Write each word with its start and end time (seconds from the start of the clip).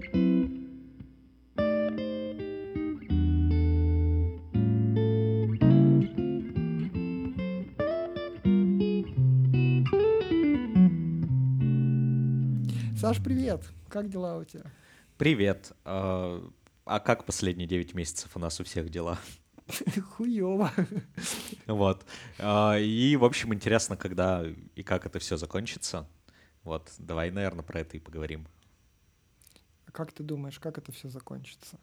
Саш, 0.00 0.12
привет! 13.22 13.68
Как 13.90 14.08
дела 14.08 14.38
у 14.38 14.44
тебя? 14.44 14.62
Привет. 15.18 15.72
А, 15.84 16.42
а 16.86 17.00
как 17.00 17.26
последние 17.26 17.68
9 17.68 17.92
месяцев 17.92 18.30
у 18.34 18.38
нас 18.38 18.58
у 18.58 18.64
всех 18.64 18.88
дела? 18.88 19.18
Хуёво. 20.16 20.72
Вот. 21.66 22.06
А, 22.38 22.78
и, 22.78 23.16
в 23.16 23.24
общем, 23.26 23.52
интересно, 23.52 23.98
когда 23.98 24.46
и 24.74 24.82
как 24.82 25.04
это 25.04 25.18
все 25.18 25.36
закончится. 25.36 26.08
Вот, 26.62 26.90
давай, 26.96 27.30
наверное, 27.30 27.64
про 27.64 27.80
это 27.80 27.98
и 27.98 28.00
поговорим. 28.00 28.46
А 29.90 29.92
как 29.92 30.12
ты 30.12 30.22
думаешь, 30.22 30.60
как 30.60 30.78
это 30.78 30.92
все 30.92 31.08
закончится? 31.08 31.76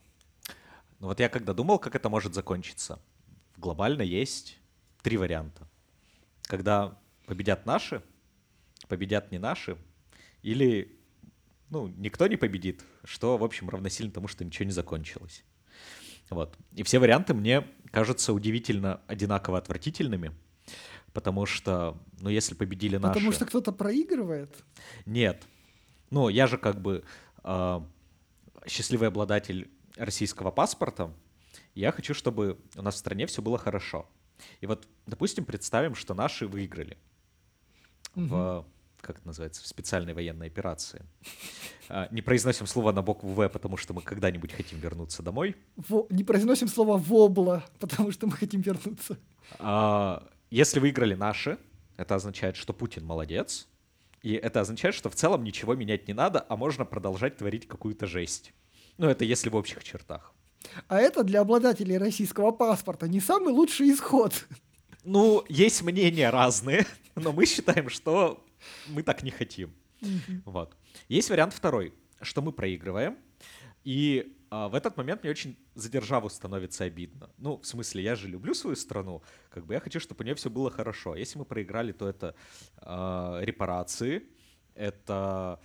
Ну 0.99 1.07
вот 1.07 1.19
я 1.19 1.27
когда 1.27 1.53
думал, 1.53 1.77
как 1.77 1.93
это 1.93 2.07
может 2.07 2.33
закончиться, 2.33 2.99
глобально 3.57 4.01
есть 4.01 4.57
три 5.01 5.17
варианта. 5.17 5.67
Когда 6.43 6.97
победят 7.25 7.65
наши, 7.65 8.01
победят 8.87 9.29
не 9.33 9.39
наши, 9.39 9.77
или 10.41 10.97
ну, 11.69 11.89
никто 11.97 12.27
не 12.27 12.37
победит, 12.37 12.81
что, 13.03 13.37
в 13.37 13.43
общем, 13.43 13.69
равносильно 13.69 14.13
тому, 14.13 14.29
что 14.29 14.45
ничего 14.45 14.63
не 14.63 14.71
закончилось. 14.71 15.43
Вот. 16.29 16.57
И 16.71 16.83
все 16.83 16.99
варианты 16.99 17.33
мне 17.33 17.67
кажутся 17.91 18.31
удивительно 18.31 19.01
одинаково 19.07 19.57
отвратительными, 19.57 20.31
потому 21.11 21.45
что, 21.45 21.97
ну, 22.21 22.29
если 22.29 22.55
победили 22.55 22.95
наши... 22.95 23.15
Потому 23.15 23.33
что 23.33 23.45
кто-то 23.45 23.73
проигрывает? 23.73 24.63
Нет. 25.05 25.43
Ну, 26.09 26.29
я 26.29 26.47
же 26.47 26.57
как 26.57 26.81
бы 26.81 27.03
э, 27.43 27.81
счастливый 28.67 29.07
обладатель 29.07 29.69
российского 29.95 30.51
паспорта, 30.51 31.13
я 31.75 31.91
хочу, 31.91 32.13
чтобы 32.13 32.59
у 32.75 32.81
нас 32.81 32.95
в 32.95 32.97
стране 32.97 33.27
все 33.27 33.41
было 33.41 33.57
хорошо. 33.57 34.09
И 34.61 34.67
вот, 34.67 34.87
допустим, 35.05 35.45
представим, 35.45 35.95
что 35.95 36.13
наши 36.13 36.47
выиграли 36.47 36.97
угу. 38.15 38.25
в 38.25 38.65
как 39.01 39.19
это 39.19 39.27
называется, 39.27 39.63
в 39.63 39.67
специальной 39.67 40.13
военной 40.13 40.47
операции. 40.47 41.05
А, 41.87 42.07
не 42.11 42.21
произносим 42.21 42.67
слово 42.67 42.91
на 42.91 43.01
букву 43.01 43.29
«В», 43.29 43.47
потому 43.47 43.77
что 43.77 43.93
мы 43.93 44.01
когда-нибудь 44.01 44.51
хотим 44.51 44.79
вернуться 44.79 45.23
домой. 45.23 45.55
Во, 45.77 46.07
не 46.09 46.23
произносим 46.23 46.67
слово 46.67 46.97
«вобла», 46.97 47.63
потому 47.79 48.11
что 48.11 48.27
мы 48.27 48.33
хотим 48.33 48.61
вернуться. 48.61 49.17
А, 49.59 50.27
если 50.49 50.79
выиграли 50.79 51.15
наши, 51.15 51.57
это 51.95 52.15
означает, 52.15 52.57
что 52.57 52.73
Путин 52.73 53.05
молодец, 53.05 53.67
и 54.27 54.33
это 54.33 54.59
означает, 54.59 54.93
что 54.93 55.09
в 55.09 55.15
целом 55.15 55.45
ничего 55.45 55.73
менять 55.73 56.09
не 56.09 56.13
надо, 56.13 56.45
а 56.49 56.57
можно 56.57 56.83
продолжать 56.83 57.37
творить 57.37 57.65
какую-то 57.65 58.07
жесть. 58.07 58.51
Ну, 58.97 59.07
это 59.07 59.23
если 59.23 59.47
в 59.47 59.55
общих 59.55 59.81
чертах. 59.85 60.33
А 60.89 60.99
это 60.99 61.23
для 61.23 61.39
обладателей 61.39 61.97
российского 61.97 62.51
паспорта 62.51 63.07
не 63.07 63.21
самый 63.21 63.53
лучший 63.53 63.89
исход. 63.89 64.33
Ну, 65.05 65.45
есть 65.47 65.81
мнения 65.81 66.29
разные, 66.29 66.85
но 67.15 67.31
мы 67.31 67.45
считаем, 67.45 67.89
что 67.89 68.45
мы 68.89 69.01
так 69.01 69.23
не 69.23 69.31
хотим. 69.31 69.73
Вот. 70.43 70.75
Есть 71.07 71.29
вариант 71.29 71.53
второй, 71.53 71.93
что 72.21 72.41
мы 72.41 72.51
проигрываем, 72.51 73.15
и 73.85 74.36
а, 74.49 74.69
в 74.69 74.75
этот 74.75 74.97
момент 74.97 75.23
мне 75.23 75.31
очень 75.31 75.57
за 75.75 75.89
державу 75.89 76.29
становится 76.29 76.83
обидно. 76.83 77.29
Ну, 77.37 77.57
в 77.57 77.65
смысле, 77.65 78.03
я 78.03 78.15
же 78.15 78.27
люблю 78.27 78.53
свою 78.53 78.75
страну, 78.75 79.21
как 79.49 79.65
бы 79.65 79.73
я 79.73 79.79
хочу, 79.79 79.99
чтобы 79.99 80.21
у 80.21 80.25
нее 80.25 80.35
все 80.35 80.49
было 80.49 80.71
хорошо. 80.71 81.15
Если 81.15 81.37
мы 81.37 81.45
проиграли, 81.45 81.91
то 81.91 82.07
это 82.07 82.35
а, 82.77 83.39
репарации, 83.41 84.23
это 84.75 85.59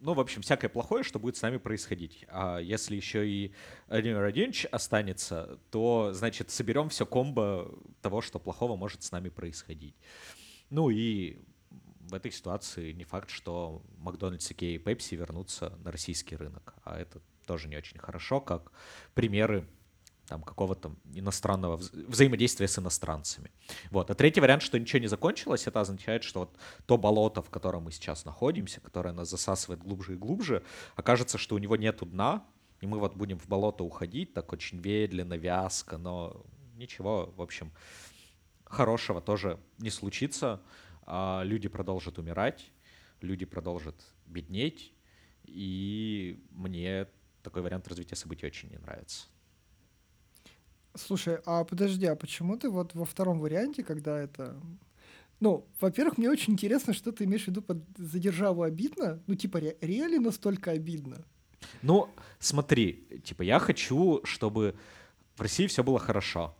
ну, 0.00 0.14
в 0.14 0.20
общем, 0.20 0.42
всякое 0.42 0.68
плохое, 0.68 1.02
что 1.02 1.18
будет 1.18 1.36
с 1.36 1.42
нами 1.42 1.56
происходить. 1.56 2.24
А 2.28 2.58
если 2.58 2.94
еще 2.94 3.28
и 3.28 3.52
Владимир 3.88 4.18
Владимирович 4.18 4.64
останется, 4.66 5.58
то, 5.70 6.12
значит, 6.12 6.50
соберем 6.50 6.88
все 6.88 7.04
комбо 7.04 7.74
того, 8.00 8.20
что 8.20 8.38
плохого 8.38 8.76
может 8.76 9.02
с 9.02 9.10
нами 9.10 9.28
происходить. 9.28 9.96
Ну 10.70 10.90
и 10.90 11.38
в 12.08 12.14
этой 12.14 12.30
ситуации 12.30 12.92
не 12.92 13.04
факт, 13.04 13.30
что 13.30 13.82
Макдональдс, 13.98 14.50
Икея 14.50 14.76
и 14.76 14.78
Пепси 14.78 15.14
вернутся 15.14 15.76
на 15.84 15.90
российский 15.92 16.36
рынок. 16.36 16.74
А 16.84 16.98
это 16.98 17.20
тоже 17.46 17.68
не 17.68 17.76
очень 17.76 17.98
хорошо, 17.98 18.40
как 18.40 18.72
примеры 19.14 19.66
там 20.26 20.42
какого-то 20.42 20.94
иностранного 21.14 21.76
вза 21.76 21.90
взаимодействия 22.06 22.68
с 22.68 22.78
иностранцами. 22.78 23.50
Вот. 23.90 24.10
А 24.10 24.14
третий 24.14 24.40
вариант, 24.40 24.62
что 24.62 24.78
ничего 24.78 25.00
не 25.00 25.06
закончилось, 25.06 25.66
это 25.66 25.80
означает, 25.80 26.22
что 26.22 26.40
вот 26.40 26.56
то 26.86 26.98
болото, 26.98 27.40
в 27.42 27.50
котором 27.50 27.84
мы 27.84 27.92
сейчас 27.92 28.24
находимся, 28.24 28.80
которое 28.80 29.12
нас 29.12 29.30
засасывает 29.30 29.82
глубже 29.82 30.14
и 30.14 30.16
глубже, 30.16 30.62
окажется, 30.96 31.38
что 31.38 31.54
у 31.54 31.58
него 31.58 31.76
нету 31.76 32.04
дна, 32.04 32.44
и 32.80 32.86
мы 32.86 32.98
вот 32.98 33.16
будем 33.16 33.38
в 33.38 33.48
болото 33.48 33.84
уходить 33.84 34.34
так 34.34 34.52
очень 34.52 34.80
медленно, 34.80 35.34
вязко, 35.34 35.96
но 35.96 36.44
ничего, 36.76 37.32
в 37.36 37.42
общем, 37.42 37.72
хорошего 38.64 39.20
тоже 39.20 39.58
не 39.78 39.90
случится 39.90 40.60
а 41.10 41.42
люди 41.42 41.68
продолжат 41.68 42.18
умирать, 42.18 42.70
люди 43.22 43.46
продолжат 43.46 43.96
беднеть, 44.26 44.92
и 45.44 46.38
мне 46.50 47.06
такой 47.42 47.62
вариант 47.62 47.88
развития 47.88 48.14
событий 48.14 48.46
очень 48.46 48.68
не 48.68 48.76
нравится. 48.76 49.26
Слушай, 50.94 51.38
а 51.46 51.64
подожди, 51.64 52.04
а 52.04 52.14
почему 52.14 52.58
ты 52.58 52.68
вот 52.68 52.94
во 52.94 53.06
втором 53.06 53.40
варианте, 53.40 53.82
когда 53.82 54.20
это... 54.20 54.60
Ну, 55.40 55.66
во-первых, 55.80 56.18
мне 56.18 56.28
очень 56.28 56.52
интересно, 56.52 56.92
что 56.92 57.10
ты 57.10 57.24
имеешь 57.24 57.44
в 57.44 57.48
виду 57.48 57.62
под 57.62 57.78
«за 57.96 58.18
державу 58.18 58.62
обидно». 58.62 59.22
Ну, 59.26 59.34
типа, 59.34 59.58
ре- 59.58 59.78
реально 59.80 60.20
настолько 60.20 60.72
обидно? 60.72 61.24
Ну, 61.80 62.10
смотри, 62.38 63.22
типа, 63.24 63.42
я 63.42 63.60
хочу, 63.60 64.20
чтобы 64.24 64.74
в 65.36 65.40
России 65.40 65.68
все 65.68 65.82
было 65.82 65.98
хорошо. 65.98 66.54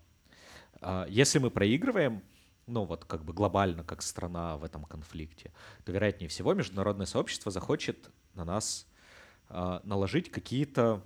А, 0.80 1.06
если 1.10 1.38
мы 1.38 1.50
проигрываем, 1.50 2.22
ну 2.68 2.84
вот 2.84 3.04
как 3.04 3.24
бы 3.24 3.32
глобально, 3.32 3.82
как 3.82 4.02
страна 4.02 4.56
в 4.56 4.64
этом 4.64 4.84
конфликте, 4.84 5.52
то 5.84 5.92
вероятнее 5.92 6.28
всего 6.28 6.54
международное 6.54 7.06
сообщество 7.06 7.50
захочет 7.50 8.10
на 8.34 8.44
нас 8.44 8.86
э, 9.48 9.80
наложить 9.82 10.30
какие-то, 10.30 11.02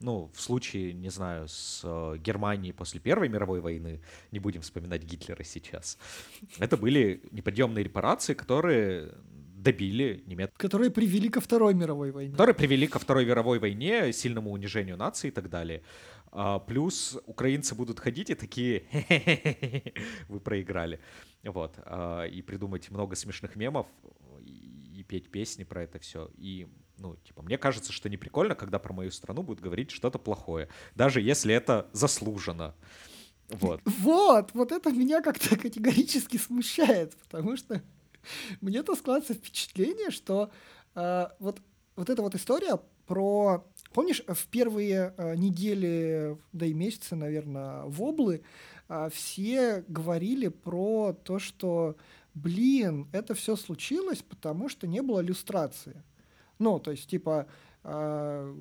ну, 0.00 0.30
в 0.34 0.40
случае, 0.40 0.92
не 0.92 1.10
знаю, 1.10 1.48
с 1.48 1.82
э, 1.84 2.16
Германией 2.18 2.72
после 2.72 3.00
Первой 3.00 3.28
мировой 3.28 3.60
войны, 3.60 4.02
не 4.32 4.40
будем 4.40 4.60
вспоминать 4.60 5.02
Гитлера 5.04 5.44
сейчас, 5.44 5.98
это 6.58 6.76
были 6.76 7.22
неподъемные 7.30 7.84
репарации, 7.84 8.34
которые 8.34 9.14
добили 9.60 10.22
немец... 10.26 10.50
Которые 10.56 10.90
привели 10.90 11.28
ко 11.28 11.40
Второй 11.40 11.74
мировой 11.74 12.10
войне. 12.10 12.32
Которые 12.32 12.54
привели 12.54 12.86
ко 12.86 12.98
Второй 12.98 13.26
мировой 13.26 13.58
войне, 13.58 14.12
сильному 14.12 14.50
унижению 14.50 14.96
нации 14.96 15.28
и 15.28 15.30
так 15.30 15.48
далее. 15.48 15.82
А, 16.32 16.58
плюс 16.60 17.18
украинцы 17.26 17.74
будут 17.74 18.00
ходить 18.00 18.30
и 18.30 18.34
такие, 18.34 18.84
вы 20.28 20.40
проиграли. 20.40 21.00
Вот. 21.42 21.74
А, 21.78 22.24
и 22.24 22.42
придумать 22.42 22.90
много 22.90 23.16
смешных 23.16 23.56
мемов 23.56 23.86
и, 24.40 25.00
и 25.00 25.02
петь 25.02 25.30
песни 25.30 25.64
про 25.64 25.82
это 25.82 25.98
все. 25.98 26.30
И, 26.36 26.68
ну, 26.98 27.16
типа, 27.16 27.42
мне 27.42 27.58
кажется, 27.58 27.92
что 27.92 28.08
не 28.08 28.16
прикольно, 28.16 28.54
когда 28.54 28.78
про 28.78 28.92
мою 28.92 29.10
страну 29.10 29.42
будут 29.42 29.62
говорить 29.62 29.90
что-то 29.90 30.18
плохое. 30.18 30.68
Даже 30.94 31.20
если 31.20 31.54
это 31.54 31.88
заслужено. 31.92 32.74
Вот. 33.48 33.80
Вот, 33.84 34.50
вот 34.54 34.72
это 34.72 34.90
меня 34.92 35.22
как-то 35.22 35.56
категорически 35.58 36.36
смущает, 36.36 37.16
потому 37.16 37.56
что 37.56 37.82
мне-то 38.60 38.94
складывается 38.94 39.34
впечатление, 39.34 40.10
что 40.10 40.52
э, 40.94 41.26
вот, 41.40 41.60
вот 41.96 42.10
эта 42.10 42.22
вот 42.22 42.34
история 42.36 42.78
про 43.06 43.66
Помнишь, 43.92 44.22
в 44.26 44.46
первые 44.46 45.14
э, 45.16 45.34
недели, 45.34 46.38
да 46.52 46.66
и 46.66 46.72
месяцы, 46.72 47.16
наверное, 47.16 47.82
воблы, 47.86 48.42
э, 48.88 49.08
все 49.12 49.84
говорили 49.88 50.46
про 50.46 51.12
то, 51.12 51.40
что, 51.40 51.96
блин, 52.34 53.08
это 53.10 53.34
все 53.34 53.56
случилось, 53.56 54.22
потому 54.22 54.68
что 54.68 54.86
не 54.86 55.02
было 55.02 55.20
иллюстрации. 55.20 56.04
Ну, 56.60 56.78
то 56.78 56.92
есть, 56.92 57.10
типа, 57.10 57.48
э, 57.82 58.54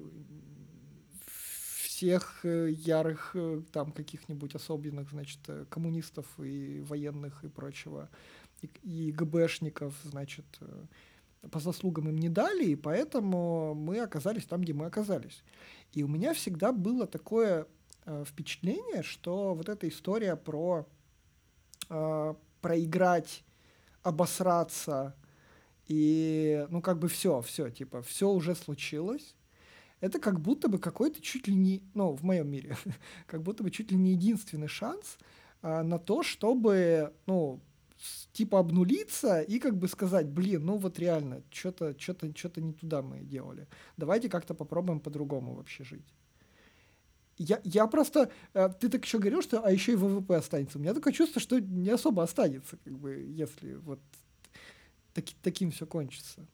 всех 1.83 2.43
ярых 2.43 3.35
там 3.71 3.91
каких-нибудь 3.91 4.55
особенных, 4.55 5.11
значит, 5.11 5.41
коммунистов 5.69 6.25
и 6.39 6.79
военных 6.81 7.43
и 7.43 7.49
прочего, 7.49 8.09
и, 8.61 8.69
и 8.83 9.11
ГБшников, 9.11 9.93
значит, 10.03 10.45
по 11.51 11.59
заслугам 11.59 12.09
им 12.09 12.17
не 12.17 12.29
дали, 12.29 12.65
и 12.65 12.75
поэтому 12.75 13.73
мы 13.73 13.99
оказались 13.99 14.45
там, 14.45 14.61
где 14.61 14.73
мы 14.73 14.85
оказались. 14.85 15.43
И 15.93 16.03
у 16.03 16.07
меня 16.07 16.33
всегда 16.33 16.71
было 16.71 17.07
такое 17.07 17.67
э, 18.05 18.23
впечатление, 18.25 19.03
что 19.03 19.55
вот 19.55 19.69
эта 19.69 19.87
история 19.87 20.35
про 20.35 20.85
э, 21.89 22.33
проиграть, 22.61 23.43
обосраться 24.03 25.15
и, 25.87 26.65
ну, 26.69 26.81
как 26.81 26.99
бы 26.99 27.07
все, 27.07 27.41
все, 27.41 27.69
типа, 27.69 28.01
все 28.01 28.29
уже 28.29 28.55
случилось. 28.55 29.35
Это 30.01 30.19
как 30.19 30.39
будто 30.39 30.69
бы 30.69 30.79
какой-то 30.79 31.21
чуть 31.21 31.47
ли 31.47 31.55
не, 31.55 31.83
ну, 31.93 32.15
в 32.15 32.23
моем 32.23 32.49
мире, 32.49 32.77
как 33.27 33.41
будто 33.41 33.63
бы 33.63 33.71
чуть 33.71 33.91
ли 33.91 33.97
не 33.97 34.11
единственный 34.11 34.67
шанс 34.67 35.17
э, 35.61 35.81
на 35.81 35.99
то, 35.99 36.23
чтобы, 36.23 37.13
ну, 37.25 37.59
типа 38.31 38.59
обнулиться 38.59 39.41
и 39.41 39.59
как 39.59 39.77
бы 39.77 39.87
сказать, 39.87 40.27
блин, 40.27 40.65
ну 40.65 40.77
вот 40.77 40.99
реально, 40.99 41.43
что-то 41.49 41.99
что-то 41.99 42.35
что-то 42.35 42.61
не 42.61 42.73
туда 42.73 43.01
мы 43.01 43.19
делали. 43.19 43.67
Давайте 43.97 44.29
как-то 44.29 44.53
попробуем 44.53 44.99
по-другому 44.99 45.55
вообще 45.55 45.83
жить. 45.83 46.13
Я, 47.37 47.61
я 47.63 47.87
просто, 47.87 48.29
э, 48.53 48.69
ты 48.79 48.89
так 48.89 49.05
еще 49.05 49.17
говорил, 49.17 49.41
что, 49.41 49.65
а 49.65 49.71
еще 49.71 49.93
и 49.93 49.95
ВВП 49.95 50.35
останется. 50.35 50.77
У 50.77 50.81
меня 50.81 50.93
такое 50.93 51.13
чувство, 51.13 51.39
что 51.39 51.59
не 51.59 51.89
особо 51.89 52.23
останется, 52.23 52.77
как 52.83 52.99
бы, 52.99 53.15
если 53.15 53.75
вот 53.75 53.99
таки, 55.13 55.35
таким 55.41 55.71
все 55.71 55.85
кончится. 55.85 56.45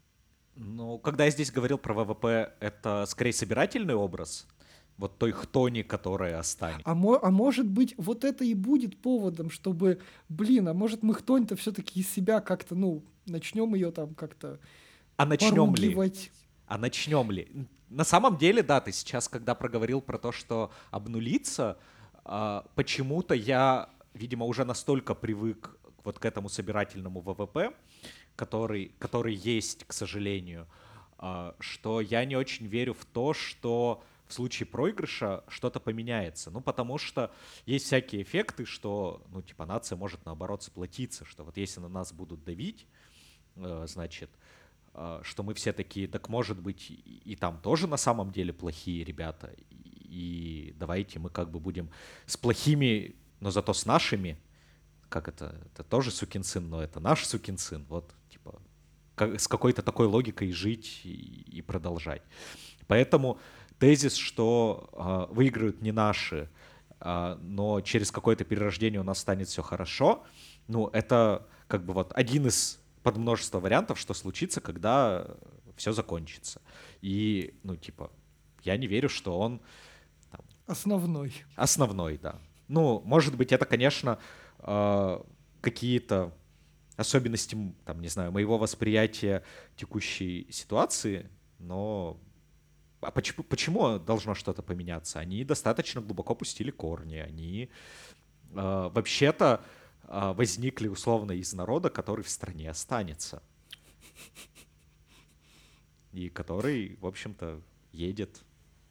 Ну, 0.55 0.99
когда 0.99 1.25
я 1.25 1.31
здесь 1.31 1.51
говорил 1.51 1.77
про 1.77 1.93
ВВП, 1.93 2.53
это 2.59 3.05
скорее 3.07 3.33
собирательный 3.33 3.95
образ, 3.95 4.47
вот 4.97 5.17
той 5.17 5.31
хтони, 5.31 5.83
которая 5.83 6.39
останется. 6.39 6.83
А, 6.85 6.95
мо- 6.95 7.19
а 7.21 7.29
может 7.31 7.67
быть, 7.67 7.93
вот 7.97 8.23
это 8.23 8.43
и 8.43 8.53
будет 8.53 8.97
поводом, 9.01 9.49
чтобы, 9.49 9.99
блин, 10.29 10.67
а 10.67 10.73
может 10.73 11.03
мы 11.03 11.13
хтонь-то 11.13 11.55
все-таки 11.55 11.99
из 11.99 12.09
себя 12.09 12.39
как-то, 12.39 12.75
ну, 12.75 13.03
начнем 13.25 13.73
ее 13.75 13.91
там 13.91 14.13
как-то 14.15 14.59
А 15.17 15.25
начнем 15.25 15.75
ли? 15.75 15.95
А 16.67 16.77
начнем 16.77 17.31
ли? 17.31 17.67
На 17.89 18.03
самом 18.03 18.37
деле, 18.37 18.63
да, 18.63 18.81
ты 18.81 18.91
сейчас, 18.91 19.27
когда 19.27 19.53
проговорил 19.53 20.01
про 20.01 20.17
то, 20.17 20.31
что 20.31 20.71
обнулиться, 20.91 21.77
а, 22.23 22.65
почему-то 22.75 23.33
я, 23.35 23.89
видимо, 24.13 24.45
уже 24.45 24.65
настолько 24.65 25.13
привык 25.13 25.77
вот 26.03 26.19
к 26.19 26.25
этому 26.25 26.49
собирательному 26.49 27.21
ВВП, 27.21 27.73
который, 28.35 28.91
который 28.99 29.35
есть, 29.35 29.85
к 29.85 29.93
сожалению, 29.93 30.67
а, 31.17 31.55
что 31.59 32.01
я 32.01 32.25
не 32.25 32.35
очень 32.35 32.65
верю 32.67 32.93
в 32.93 33.05
то, 33.05 33.33
что 33.33 34.03
в 34.27 34.33
случае 34.33 34.65
проигрыша 34.67 35.43
что-то 35.47 35.79
поменяется. 35.79 36.51
Ну, 36.51 36.61
потому 36.61 36.97
что 36.97 37.31
есть 37.65 37.85
всякие 37.85 38.23
эффекты, 38.23 38.65
что, 38.65 39.23
ну, 39.31 39.41
типа, 39.41 39.65
нация 39.65 39.95
может, 39.97 40.25
наоборот, 40.25 40.63
сплотиться, 40.63 41.25
что 41.25 41.43
вот 41.43 41.57
если 41.57 41.79
на 41.79 41.89
нас 41.89 42.11
будут 42.11 42.43
давить, 42.43 42.87
э, 43.55 43.85
значит, 43.87 44.29
э, 44.93 45.21
что 45.23 45.43
мы 45.43 45.53
все 45.53 45.73
такие, 45.73 46.07
так 46.07 46.29
может 46.29 46.59
быть, 46.59 46.89
и, 46.89 47.35
там 47.39 47.59
тоже 47.61 47.87
на 47.87 47.97
самом 47.97 48.31
деле 48.31 48.51
плохие 48.51 49.03
ребята, 49.03 49.53
и 49.69 50.73
давайте 50.79 51.19
мы 51.19 51.29
как 51.29 51.51
бы 51.51 51.59
будем 51.59 51.91
с 52.25 52.37
плохими, 52.37 53.15
но 53.39 53.51
зато 53.51 53.73
с 53.73 53.85
нашими, 53.85 54.39
как 55.09 55.27
это, 55.27 55.61
это 55.65 55.83
тоже 55.83 56.09
сукин 56.09 56.43
сын, 56.43 56.67
но 56.67 56.81
это 56.81 56.99
наш 56.99 57.25
сукин 57.25 57.57
сын, 57.57 57.85
вот, 57.89 58.11
типа, 58.29 58.59
как, 59.13 59.39
с 59.39 59.47
какой-то 59.47 59.83
такой 59.83 60.07
логикой 60.07 60.51
жить 60.51 61.01
и, 61.03 61.43
и 61.47 61.61
продолжать. 61.61 62.23
Поэтому 62.87 63.39
тезис, 63.79 64.15
что 64.15 64.89
э, 64.93 65.33
выиграют 65.33 65.81
не 65.81 65.91
наши, 65.91 66.49
э, 66.99 67.37
но 67.41 67.81
через 67.81 68.11
какое-то 68.11 68.43
перерождение 68.43 69.01
у 69.01 69.03
нас 69.03 69.19
станет 69.19 69.47
все 69.47 69.61
хорошо, 69.61 70.23
ну, 70.67 70.87
это 70.87 71.47
как 71.67 71.85
бы 71.85 71.93
вот 71.93 72.11
один 72.15 72.47
из 72.47 72.79
под 73.03 73.17
множество 73.17 73.59
вариантов, 73.59 73.99
что 73.99 74.15
случится, 74.15 74.61
когда 74.61 75.27
все 75.75 75.91
закончится. 75.91 76.59
И, 77.01 77.53
ну, 77.61 77.75
типа, 77.75 78.11
я 78.63 78.77
не 78.77 78.87
верю, 78.87 79.09
что 79.09 79.37
он... 79.37 79.61
Там, 80.31 80.41
основной. 80.65 81.33
Основной, 81.55 82.17
да. 82.17 82.39
Ну, 82.67 83.01
может 83.05 83.37
быть, 83.37 83.51
это, 83.51 83.65
конечно, 83.65 84.17
э, 84.59 85.21
какие-то 85.61 86.33
особенности, 86.97 87.55
там, 87.85 88.01
не 88.01 88.07
знаю, 88.07 88.31
моего 88.31 88.57
восприятия 88.57 89.43
текущей 89.75 90.47
ситуации, 90.49 91.29
но 91.59 92.19
а 93.05 93.11
почему, 93.11 93.43
почему 93.43 93.99
должно 93.99 94.33
что-то 94.33 94.61
поменяться? 94.61 95.19
Они 95.19 95.43
достаточно 95.43 96.01
глубоко 96.01 96.35
пустили 96.35 96.71
корни, 96.71 97.17
они 97.17 97.63
э, 97.63 97.69
вообще-то 98.51 99.63
э, 100.03 100.33
возникли 100.33 100.87
условно 100.87 101.33
из 101.33 101.53
народа, 101.53 101.89
который 101.89 102.23
в 102.23 102.29
стране 102.29 102.69
останется. 102.69 103.43
И 106.13 106.29
который, 106.29 106.97
в 107.01 107.05
общем-то, 107.05 107.61
едет 107.91 108.41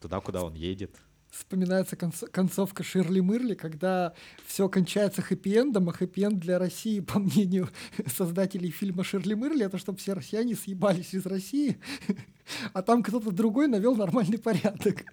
туда, 0.01 0.21
куда 0.21 0.45
он 0.45 0.55
едет 0.55 0.95
вспоминается 1.37 1.97
концовка 1.97 2.83
Ширли 2.83 3.21
Мырли, 3.21 3.55
когда 3.55 4.15
все 4.47 4.69
кончается 4.69 5.23
хэппи-эндом, 5.23 5.89
а 5.89 5.93
хэппи-энд 5.93 6.39
для 6.39 6.59
России, 6.59 7.01
по 7.01 7.19
мнению 7.19 7.69
создателей 8.07 8.71
фильма 8.71 9.05
Ширли 9.05 9.35
Мырли, 9.35 9.67
это 9.67 9.79
чтобы 9.79 9.99
все 9.99 10.13
россияне 10.13 10.55
съебались 10.55 11.15
из 11.15 11.27
России, 11.27 11.79
а 12.73 12.83
там 12.83 13.03
кто-то 13.03 13.31
другой 13.31 13.69
навел 13.69 13.97
нормальный 13.97 14.39
порядок. 14.39 15.05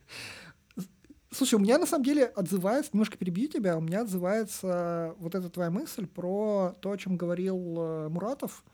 Слушай, 1.32 1.56
у 1.56 1.60
меня 1.60 1.78
на 1.78 1.86
самом 1.86 2.04
деле 2.04 2.26
отзывается, 2.26 2.92
немножко 2.94 3.18
перебью 3.18 3.48
тебя, 3.48 3.78
у 3.78 3.82
меня 3.82 4.02
отзывается 4.02 5.16
вот 5.18 5.34
эта 5.34 5.50
твоя 5.50 5.72
мысль 5.72 6.06
про 6.06 6.76
то, 6.82 6.92
о 6.92 6.98
чем 6.98 7.16
говорил 7.16 7.76
э, 7.78 8.10
Муратов 8.10 8.66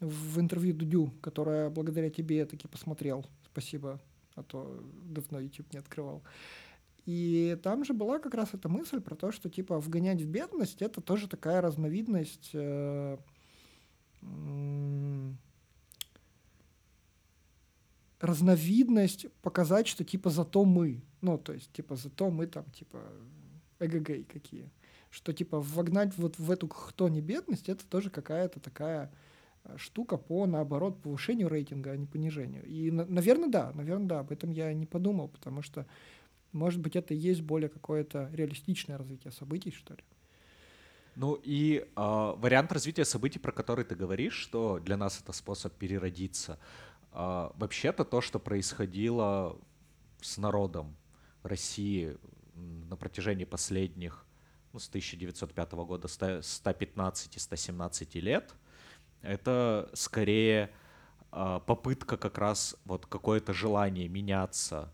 в 0.00 0.40
интервью 0.40 0.74
Дудю, 0.74 1.12
которое 1.20 1.70
благодаря 1.70 2.10
тебе 2.10 2.38
я 2.38 2.46
таки 2.46 2.66
посмотрел. 2.66 3.24
Спасибо, 3.52 4.00
а 4.34 4.42
то 4.42 4.82
давно 5.04 5.38
YouTube 5.38 5.72
не 5.72 5.78
открывал. 5.78 6.24
И 7.04 7.58
там 7.62 7.84
же 7.84 7.94
была 7.94 8.18
как 8.18 8.34
раз 8.34 8.50
эта 8.54 8.68
мысль 8.68 9.00
про 9.00 9.14
то, 9.14 9.32
что 9.32 9.50
типа 9.50 9.80
вгонять 9.80 10.22
в 10.22 10.26
бедность 10.26 10.82
это 10.82 11.00
тоже 11.00 11.28
такая 11.28 11.60
разновидность 11.60 12.50
э, 12.52 13.18
разновидность 18.20 19.26
показать, 19.42 19.88
что 19.88 20.04
типа 20.04 20.30
зато 20.30 20.64
мы. 20.64 21.02
Ну, 21.20 21.38
то 21.38 21.52
есть, 21.52 21.72
типа, 21.72 21.96
зато 21.96 22.30
мы 22.30 22.46
там, 22.46 22.64
типа, 22.70 23.00
эгэгэй 23.78 24.24
какие. 24.24 24.70
Что, 25.10 25.32
типа, 25.32 25.60
вогнать 25.60 26.16
вот 26.16 26.38
в 26.38 26.50
эту 26.50 26.68
кто 26.68 27.08
не 27.08 27.20
бедность, 27.20 27.68
это 27.68 27.84
тоже 27.86 28.10
какая-то 28.10 28.60
такая 28.60 29.12
э, 29.64 29.76
штука 29.76 30.16
по, 30.16 30.46
наоборот, 30.46 31.00
повышению 31.00 31.48
рейтинга, 31.48 31.92
а 31.92 31.96
не 31.96 32.06
понижению. 32.06 32.64
И, 32.64 32.90
наверное, 32.90 33.48
да, 33.48 33.72
наверное, 33.74 34.06
да, 34.06 34.20
об 34.20 34.32
этом 34.32 34.50
я 34.50 34.72
не 34.72 34.86
подумал, 34.86 35.28
потому 35.28 35.62
что 35.62 35.86
может 36.52 36.80
быть, 36.80 36.96
это 36.96 37.14
и 37.14 37.16
есть 37.16 37.42
более 37.42 37.68
какое-то 37.68 38.28
реалистичное 38.32 38.98
развитие 38.98 39.32
событий, 39.32 39.70
что 39.70 39.94
ли. 39.94 40.00
Ну 41.14 41.38
и 41.42 41.84
э, 41.84 41.86
вариант 41.94 42.72
развития 42.72 43.04
событий, 43.04 43.38
про 43.38 43.52
который 43.52 43.84
ты 43.84 43.94
говоришь, 43.94 44.34
что 44.34 44.78
для 44.78 44.96
нас 44.96 45.20
это 45.20 45.32
способ 45.32 45.74
переродиться. 45.74 46.58
Э, 47.12 47.50
вообще-то 47.56 48.04
то, 48.04 48.20
что 48.20 48.38
происходило 48.38 49.58
с 50.20 50.38
народом 50.38 50.96
России 51.42 52.16
на 52.54 52.96
протяжении 52.96 53.44
последних, 53.44 54.24
ну, 54.72 54.78
с 54.78 54.88
1905 54.88 55.72
года, 55.72 56.08
115-117 56.08 58.20
лет, 58.20 58.54
это 59.20 59.90
скорее 59.92 60.70
э, 61.30 61.60
попытка 61.66 62.16
как 62.16 62.38
раз 62.38 62.76
вот 62.84 63.04
какое-то 63.04 63.52
желание 63.52 64.08
меняться, 64.08 64.90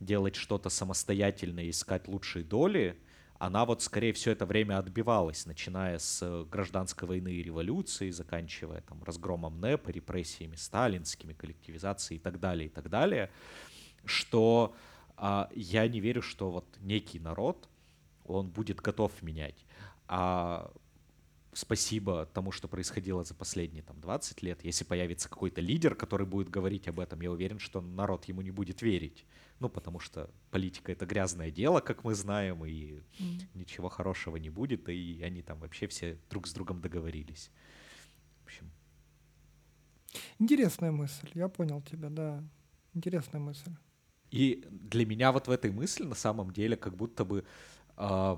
делать 0.00 0.34
что-то 0.34 0.70
самостоятельно 0.70 1.60
и 1.60 1.70
искать 1.70 2.08
лучшие 2.08 2.44
доли, 2.44 2.98
она 3.38 3.64
вот 3.64 3.82
скорее 3.82 4.12
все 4.12 4.32
это 4.32 4.44
время 4.44 4.78
отбивалась, 4.78 5.46
начиная 5.46 5.98
с 5.98 6.44
гражданской 6.50 7.08
войны 7.08 7.32
и 7.32 7.42
революции, 7.42 8.10
заканчивая 8.10 8.82
там 8.82 9.02
разгромом 9.02 9.60
НЭПа, 9.60 9.90
репрессиями 9.90 10.56
сталинскими, 10.56 11.32
коллективизацией 11.32 12.18
и 12.18 12.22
так 12.22 12.38
далее, 12.38 12.66
и 12.66 12.68
так 12.68 12.90
далее, 12.90 13.30
что 14.04 14.74
а, 15.16 15.48
я 15.54 15.88
не 15.88 16.00
верю, 16.00 16.20
что 16.20 16.50
вот 16.50 16.66
некий 16.80 17.18
народ, 17.18 17.68
он 18.26 18.48
будет 18.48 18.80
готов 18.80 19.22
менять. 19.22 19.64
А 20.06 20.70
спасибо 21.52 22.26
тому, 22.26 22.52
что 22.52 22.68
происходило 22.68 23.24
за 23.24 23.34
последние 23.34 23.82
там, 23.82 24.00
20 24.00 24.42
лет. 24.42 24.64
Если 24.64 24.84
появится 24.84 25.28
какой-то 25.28 25.60
лидер, 25.60 25.94
который 25.94 26.26
будет 26.26 26.48
говорить 26.48 26.88
об 26.88 27.00
этом, 27.00 27.20
я 27.20 27.30
уверен, 27.30 27.58
что 27.58 27.80
народ 27.80 28.24
ему 28.26 28.42
не 28.42 28.50
будет 28.50 28.82
верить. 28.82 29.24
Ну, 29.58 29.68
потому 29.68 29.98
что 30.00 30.30
политика— 30.50 30.92
это 30.92 31.06
грязное 31.06 31.50
дело, 31.50 31.80
как 31.80 32.04
мы 32.04 32.14
знаем, 32.14 32.64
и 32.64 33.02
mm. 33.18 33.42
ничего 33.54 33.88
хорошего 33.88 34.36
не 34.36 34.48
будет, 34.48 34.88
и 34.88 35.20
они 35.22 35.42
там 35.42 35.58
вообще 35.58 35.86
все 35.86 36.18
друг 36.30 36.46
с 36.46 36.52
другом 36.52 36.80
договорились. 36.80 37.50
В 38.40 38.44
общем. 38.44 38.70
Интересная 40.38 40.92
мысль, 40.92 41.30
я 41.34 41.48
понял 41.48 41.82
тебя, 41.82 42.08
да. 42.08 42.42
Интересная 42.94 43.40
мысль. 43.40 43.70
И 44.30 44.64
для 44.70 45.04
меня 45.04 45.32
вот 45.32 45.48
в 45.48 45.50
этой 45.50 45.70
мысли 45.70 46.04
на 46.04 46.14
самом 46.14 46.52
деле 46.52 46.76
как 46.76 46.96
будто 46.96 47.24
бы 47.24 47.44
э, 47.96 48.36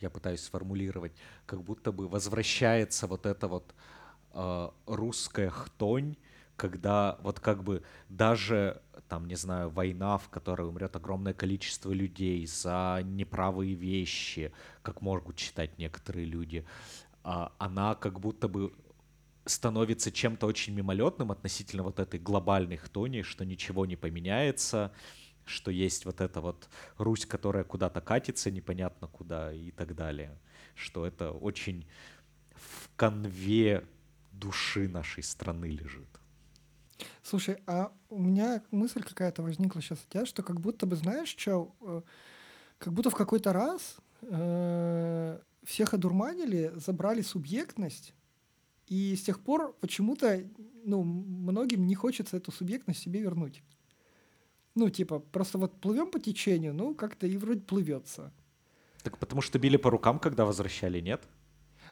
я 0.00 0.10
пытаюсь 0.10 0.42
сформулировать, 0.42 1.12
как 1.46 1.62
будто 1.62 1.92
бы 1.92 2.08
возвращается 2.08 3.06
вот 3.06 3.26
эта 3.26 3.48
вот 3.48 3.74
э, 4.32 4.70
русская 4.86 5.50
хтонь, 5.50 6.16
когда 6.56 7.18
вот 7.22 7.40
как 7.40 7.62
бы 7.62 7.82
даже 8.08 8.82
там, 9.08 9.26
не 9.26 9.34
знаю, 9.34 9.70
война, 9.70 10.18
в 10.18 10.28
которой 10.28 10.68
умрет 10.68 10.94
огромное 10.94 11.34
количество 11.34 11.90
людей 11.90 12.46
за 12.46 13.00
неправые 13.04 13.74
вещи, 13.74 14.52
как 14.82 15.00
могут 15.00 15.36
читать 15.36 15.78
некоторые 15.78 16.26
люди, 16.26 16.64
э, 17.24 17.48
она 17.58 17.94
как 17.94 18.20
будто 18.20 18.48
бы 18.48 18.72
становится 19.46 20.12
чем-то 20.12 20.46
очень 20.46 20.74
мимолетным 20.74 21.32
относительно 21.32 21.82
вот 21.82 21.98
этой 21.98 22.20
глобальной 22.20 22.76
хтони, 22.76 23.22
что 23.22 23.44
ничего 23.44 23.86
не 23.86 23.96
поменяется, 23.96 24.92
что 25.50 25.70
есть 25.70 26.04
вот 26.04 26.20
эта 26.20 26.40
вот 26.40 26.68
Русь, 26.98 27.26
которая 27.26 27.64
куда-то 27.64 28.00
катится, 28.00 28.50
непонятно 28.50 29.08
куда 29.08 29.52
и 29.52 29.70
так 29.70 29.94
далее. 29.94 30.38
Что 30.74 31.06
это 31.06 31.32
очень 31.32 31.86
в 32.54 32.90
конве 32.96 33.86
души 34.32 34.88
нашей 34.88 35.22
страны 35.22 35.66
лежит. 35.66 36.08
Слушай, 37.22 37.58
а 37.66 37.92
у 38.08 38.18
меня 38.18 38.62
мысль 38.70 39.02
какая-то 39.02 39.42
возникла 39.42 39.80
сейчас 39.80 40.04
у 40.06 40.12
тебя, 40.12 40.26
что 40.26 40.42
как 40.42 40.60
будто 40.60 40.86
бы, 40.86 40.96
знаешь, 40.96 41.28
что, 41.28 41.74
э, 41.80 42.02
как 42.78 42.92
будто 42.92 43.10
в 43.10 43.14
какой-то 43.14 43.52
раз 43.52 43.96
э, 44.22 45.38
всех 45.64 45.94
одурманили, 45.94 46.72
забрали 46.76 47.22
субъектность, 47.22 48.14
и 48.86 49.14
с 49.14 49.22
тех 49.22 49.40
пор 49.40 49.72
почему-то 49.80 50.44
ну, 50.84 51.02
многим 51.02 51.86
не 51.86 51.94
хочется 51.94 52.36
эту 52.36 52.52
субъектность 52.52 53.00
себе 53.00 53.20
вернуть. 53.20 53.62
Ну, 54.74 54.88
типа, 54.88 55.18
просто 55.18 55.58
вот 55.58 55.80
плывем 55.80 56.10
по 56.10 56.20
течению, 56.20 56.74
ну, 56.74 56.94
как-то 56.94 57.26
и 57.26 57.36
вроде 57.36 57.60
плывется. 57.60 58.32
Так 59.02 59.18
потому 59.18 59.42
что 59.42 59.58
били 59.58 59.76
по 59.76 59.90
рукам, 59.90 60.18
когда 60.18 60.44
возвращали, 60.44 61.00
нет? 61.00 61.22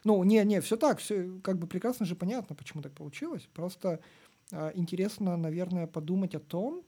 Ну, 0.03 0.23
не, 0.23 0.43
не, 0.45 0.61
все 0.61 0.77
так, 0.77 0.99
все 0.99 1.39
как 1.43 1.57
бы 1.57 1.67
прекрасно 1.67 2.05
же 2.05 2.15
понятно, 2.15 2.55
почему 2.55 2.81
так 2.81 2.93
получилось. 2.93 3.49
Просто 3.53 3.99
э, 4.51 4.71
интересно, 4.75 5.35
наверное, 5.35 5.87
подумать 5.87 6.35
о 6.35 6.39
том, 6.39 6.83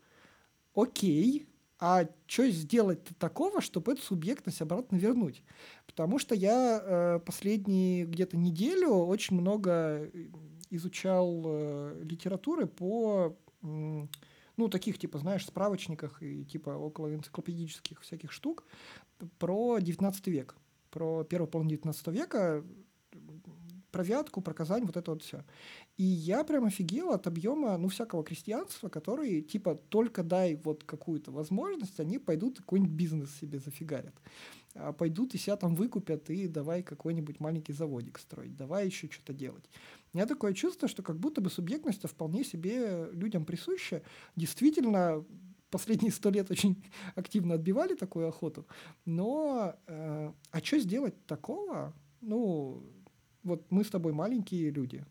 окей, 0.74 1.48
а 1.80 2.06
что 2.28 2.48
сделать 2.50 3.04
такого, 3.18 3.60
чтобы 3.60 3.94
эту 3.94 4.04
субъектность 4.04 4.62
обратно 4.62 4.98
вернуть? 4.98 5.44
Потому 5.88 6.20
что 6.20 6.36
я 6.36 6.80
э, 6.82 7.20
последние 7.26 8.06
где-то 8.06 8.38
неделю 8.38 8.90
очень 8.92 9.36
много 9.36 10.10
изучал 10.70 11.42
э, 11.44 12.02
литературы 12.04 12.68
по 12.68 13.36
э, 13.64 14.08
ну, 14.58 14.70
таких, 14.70 14.98
типа, 14.98 15.20
знаешь, 15.20 15.46
справочниках 15.46 16.22
и, 16.22 16.46
типа, 16.46 16.72
около 16.72 17.14
энциклопедических 17.14 18.02
всяких 18.02 18.32
штук 18.32 18.66
про 19.40 19.80
19 19.80 20.28
век, 20.28 20.56
про 20.90 21.24
первую 21.24 21.50
половину 21.50 21.70
19 21.70 22.08
века, 22.08 22.64
про 23.92 24.04
Вятку, 24.04 24.42
про 24.42 24.54
Казань, 24.54 24.86
вот 24.86 24.98
это 24.98 25.12
вот 25.12 25.22
все. 25.22 25.44
И 25.98 26.04
я 26.04 26.44
прям 26.44 26.66
офигел 26.66 27.12
от 27.12 27.28
объема, 27.28 27.78
ну, 27.78 27.90
всякого 27.90 28.24
крестьянства, 28.24 28.90
которые, 28.90 29.42
типа, 29.42 29.76
только 29.76 30.24
дай 30.24 30.56
вот 30.56 30.84
какую-то 30.84 31.32
возможность, 31.32 32.00
они 32.00 32.18
пойдут 32.18 32.60
какой-нибудь 32.60 32.94
бизнес 32.94 33.36
себе 33.40 33.60
зафигарят. 33.60 34.16
А 34.76 34.94
пойдут 34.94 35.36
и 35.36 35.38
себя 35.38 35.58
там 35.58 35.76
выкупят, 35.76 36.30
и 36.30 36.48
давай 36.48 36.82
какой-нибудь 36.84 37.40
маленький 37.40 37.74
заводик 37.74 38.20
строить, 38.20 38.56
давай 38.56 38.86
еще 38.86 39.10
что-то 39.10 39.34
делать. 39.34 39.70
У 40.14 40.18
меня 40.18 40.26
такое 40.26 40.54
чувство, 40.54 40.88
что 40.88 41.04
как 41.04 41.18
будто 41.18 41.42
бы 41.42 41.50
субъектность 41.50 42.08
вполне 42.08 42.44
себе 42.44 43.10
людям 43.12 43.46
присуща. 43.46 44.02
Действительно, 44.36 45.26
последние 45.72 46.12
сто 46.12 46.30
лет 46.30 46.52
очень 46.52 46.84
активно 47.16 47.56
отбивали 47.56 47.96
такую 47.96 48.28
охоту. 48.28 48.66
Но 49.06 49.76
э, 49.88 50.32
а 50.52 50.60
что 50.60 50.80
сделать 50.80 51.26
такого? 51.26 51.94
Ну, 52.22 52.84
вот 53.44 53.66
мы 53.72 53.84
с 53.84 53.90
тобой 53.90 54.14
маленькие 54.14 54.70
люди. 54.70 55.06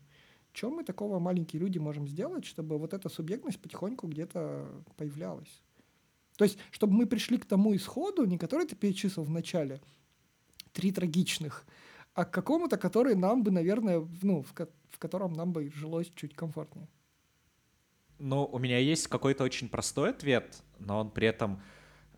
Чем 0.53 0.73
мы 0.73 0.83
такого 0.83 1.19
маленькие 1.19 1.61
люди 1.61 1.77
можем 1.77 2.07
сделать, 2.07 2.45
чтобы 2.45 2.77
вот 2.77 2.93
эта 2.93 3.09
субъектность 3.09 3.59
потихоньку 3.61 4.07
где-то 4.07 4.67
появлялась? 4.97 5.61
То 6.41 6.45
есть, 6.45 6.57
чтобы 6.71 6.93
мы 6.95 7.05
пришли 7.05 7.37
к 7.37 7.45
тому 7.45 7.75
исходу, 7.75 8.25
не 8.25 8.39
который 8.39 8.65
ты 8.65 8.75
перечислил 8.75 9.23
в 9.23 9.29
начале, 9.29 9.79
три 10.73 10.91
трагичных, 10.91 11.67
а 12.15 12.25
к 12.25 12.31
какому-то, 12.31 12.77
который 12.77 13.13
нам 13.13 13.43
бы, 13.43 13.51
наверное, 13.51 14.07
ну, 14.23 14.41
в, 14.41 14.51
ко- 14.51 14.71
в 14.89 14.97
котором 14.97 15.33
нам 15.33 15.53
бы 15.53 15.69
жилось 15.69 16.11
чуть 16.15 16.33
комфортнее. 16.33 16.87
Ну, 18.17 18.43
у 18.45 18.57
меня 18.57 18.79
есть 18.79 19.05
какой-то 19.05 19.43
очень 19.43 19.69
простой 19.69 20.09
ответ, 20.09 20.63
но 20.79 21.01
он 21.01 21.11
при 21.11 21.27
этом 21.27 21.61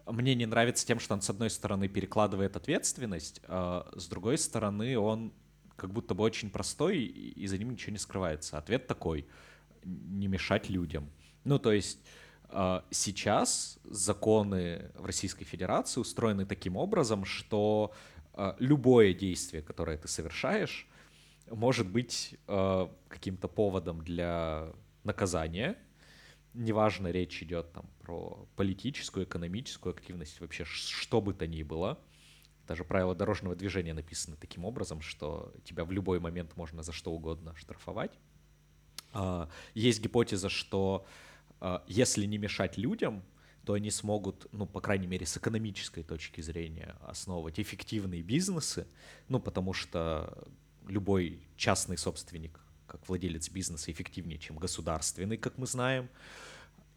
мне 0.05 0.35
не 0.35 0.45
нравится 0.45 0.87
тем, 0.87 1.01
что 1.01 1.15
он, 1.15 1.21
с 1.21 1.29
одной 1.29 1.49
стороны, 1.49 1.89
перекладывает 1.89 2.55
ответственность, 2.55 3.41
а 3.49 3.91
с 3.93 4.07
другой 4.07 4.37
стороны, 4.37 4.97
он 4.97 5.33
как 5.75 5.91
будто 5.91 6.15
бы 6.15 6.23
очень 6.23 6.49
простой, 6.49 6.99
и 6.99 7.45
за 7.45 7.57
ним 7.57 7.71
ничего 7.71 7.91
не 7.91 7.99
скрывается. 7.99 8.57
Ответ 8.57 8.87
такой— 8.87 9.27
не 9.83 10.29
мешать 10.29 10.69
людям. 10.69 11.09
Ну, 11.43 11.59
то 11.59 11.73
есть 11.73 11.99
сейчас 12.91 13.79
законы 13.83 14.91
в 14.95 15.05
Российской 15.05 15.45
Федерации 15.45 15.99
устроены 15.99 16.45
таким 16.45 16.77
образом, 16.77 17.25
что 17.25 17.93
а, 18.33 18.55
любое 18.59 19.13
действие, 19.13 19.61
которое 19.61 19.97
ты 19.97 20.07
совершаешь, 20.07 20.87
может 21.49 21.89
быть 21.89 22.35
а, 22.47 22.91
каким-то 23.07 23.47
поводом 23.47 24.03
для 24.03 24.73
наказания. 25.03 25.77
Неважно, 26.53 27.11
речь 27.11 27.41
идет 27.43 27.71
там 27.73 27.89
про 27.99 28.47
политическую, 28.55 29.25
экономическую 29.25 29.93
активность, 29.93 30.39
вообще 30.39 30.65
что 30.65 31.21
бы 31.21 31.33
то 31.33 31.47
ни 31.47 31.63
было. 31.63 31.99
Даже 32.67 32.83
правила 32.83 33.13
дорожного 33.13 33.55
движения 33.55 33.93
написаны 33.93 34.37
таким 34.37 34.65
образом, 34.65 35.01
что 35.01 35.53
тебя 35.63 35.83
в 35.85 35.91
любой 35.91 36.19
момент 36.19 36.55
можно 36.55 36.81
за 36.81 36.91
что 36.91 37.11
угодно 37.11 37.55
штрафовать. 37.55 38.17
Есть 39.73 40.01
гипотеза, 40.01 40.49
что 40.49 41.05
а, 41.05 41.09
если 41.87 42.25
не 42.25 42.37
мешать 42.37 42.77
людям, 42.77 43.23
то 43.65 43.73
они 43.73 43.91
смогут, 43.91 44.47
ну, 44.51 44.65
по 44.65 44.81
крайней 44.81 45.07
мере, 45.07 45.25
с 45.25 45.37
экономической 45.37 46.03
точки 46.03 46.41
зрения 46.41 46.95
основывать 47.01 47.59
эффективные 47.59 48.21
бизнесы, 48.21 48.85
ну, 49.29 49.39
потому 49.39 49.73
что 49.73 50.47
любой 50.87 51.39
частный 51.55 51.97
собственник, 51.97 52.59
как 52.87 53.07
владелец 53.07 53.49
бизнеса, 53.49 53.91
эффективнее, 53.91 54.37
чем 54.37 54.57
государственный, 54.57 55.37
как 55.37 55.57
мы 55.57 55.65
знаем. 55.65 56.09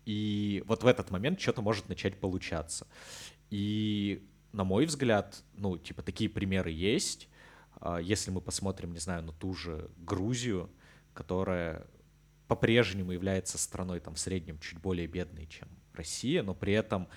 И 0.04 0.62
вот 0.66 0.82
в 0.82 0.86
этот 0.86 1.10
момент 1.10 1.40
что-то 1.40 1.62
может 1.62 1.88
начать 1.88 2.18
получаться. 2.18 2.86
И, 3.50 4.28
на 4.52 4.64
мой 4.64 4.86
взгляд, 4.86 5.42
ну, 5.54 5.78
типа, 5.78 6.02
такие 6.02 6.28
примеры 6.28 6.70
есть. 6.70 7.28
А, 7.80 7.98
если 7.98 8.30
мы 8.32 8.40
посмотрим, 8.40 8.92
не 8.92 8.98
знаю, 8.98 9.22
на 9.22 9.32
ту 9.32 9.54
же 9.54 9.88
Грузию, 9.98 10.68
которая 11.14 11.86
по-прежнему 12.48 13.12
является 13.12 13.58
страной 13.58 14.00
там 14.00 14.14
в 14.14 14.18
среднем 14.18 14.58
чуть 14.58 14.78
более 14.80 15.06
бедной, 15.06 15.46
чем 15.46 15.68
Россия, 15.92 16.42
но 16.42 16.54
при 16.54 16.72
этом 16.72 17.08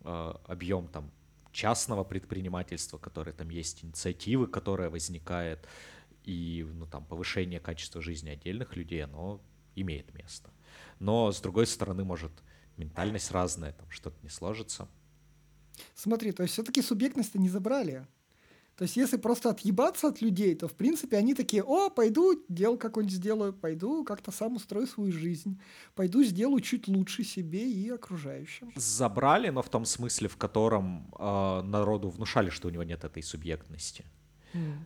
э, 0.00 0.34
объем 0.46 0.88
там 0.88 1.10
частного 1.52 2.04
предпринимательства, 2.04 2.98
которое 2.98 3.32
там 3.32 3.48
есть, 3.48 3.84
инициативы, 3.84 4.46
которая 4.46 4.90
возникает, 4.90 5.66
и 6.24 6.66
ну, 6.74 6.86
там, 6.86 7.04
повышение 7.06 7.60
качества 7.60 8.02
жизни 8.02 8.30
отдельных 8.30 8.76
людей, 8.76 9.04
оно 9.04 9.40
имеет 9.74 10.12
место. 10.14 10.50
Но, 10.98 11.30
с 11.30 11.40
другой 11.40 11.66
стороны, 11.66 12.04
может, 12.04 12.32
ментальность 12.76 13.30
разная, 13.30 13.72
там 13.72 13.88
что-то 13.90 14.16
не 14.22 14.28
сложится. 14.28 14.88
Смотри, 15.94 16.32
то 16.32 16.42
есть 16.42 16.54
все-таки 16.54 16.82
субъектность 16.82 17.34
не 17.34 17.48
забрали. 17.48 18.06
То 18.76 18.82
есть 18.82 18.96
если 18.96 19.16
просто 19.16 19.50
отъебаться 19.50 20.08
от 20.08 20.20
людей, 20.20 20.54
то 20.54 20.68
в 20.68 20.74
принципе 20.74 21.16
они 21.16 21.34
такие, 21.34 21.62
о, 21.62 21.88
пойду 21.88 22.44
дел 22.50 22.76
какой-нибудь 22.76 23.16
сделаю, 23.16 23.52
пойду 23.54 24.04
как-то 24.04 24.30
сам 24.30 24.56
устрою 24.56 24.86
свою 24.86 25.12
жизнь, 25.12 25.58
пойду 25.94 26.22
сделаю 26.22 26.60
чуть 26.60 26.86
лучше 26.86 27.24
себе 27.24 27.70
и 27.70 27.88
окружающим. 27.88 28.70
Забрали, 28.76 29.48
но 29.48 29.62
в 29.62 29.70
том 29.70 29.86
смысле, 29.86 30.28
в 30.28 30.36
котором 30.36 31.10
э, 31.18 31.62
народу 31.62 32.10
внушали, 32.10 32.50
что 32.50 32.68
у 32.68 32.70
него 32.70 32.82
нет 32.82 33.02
этой 33.02 33.22
субъектности. 33.22 34.04
Mm. 34.52 34.78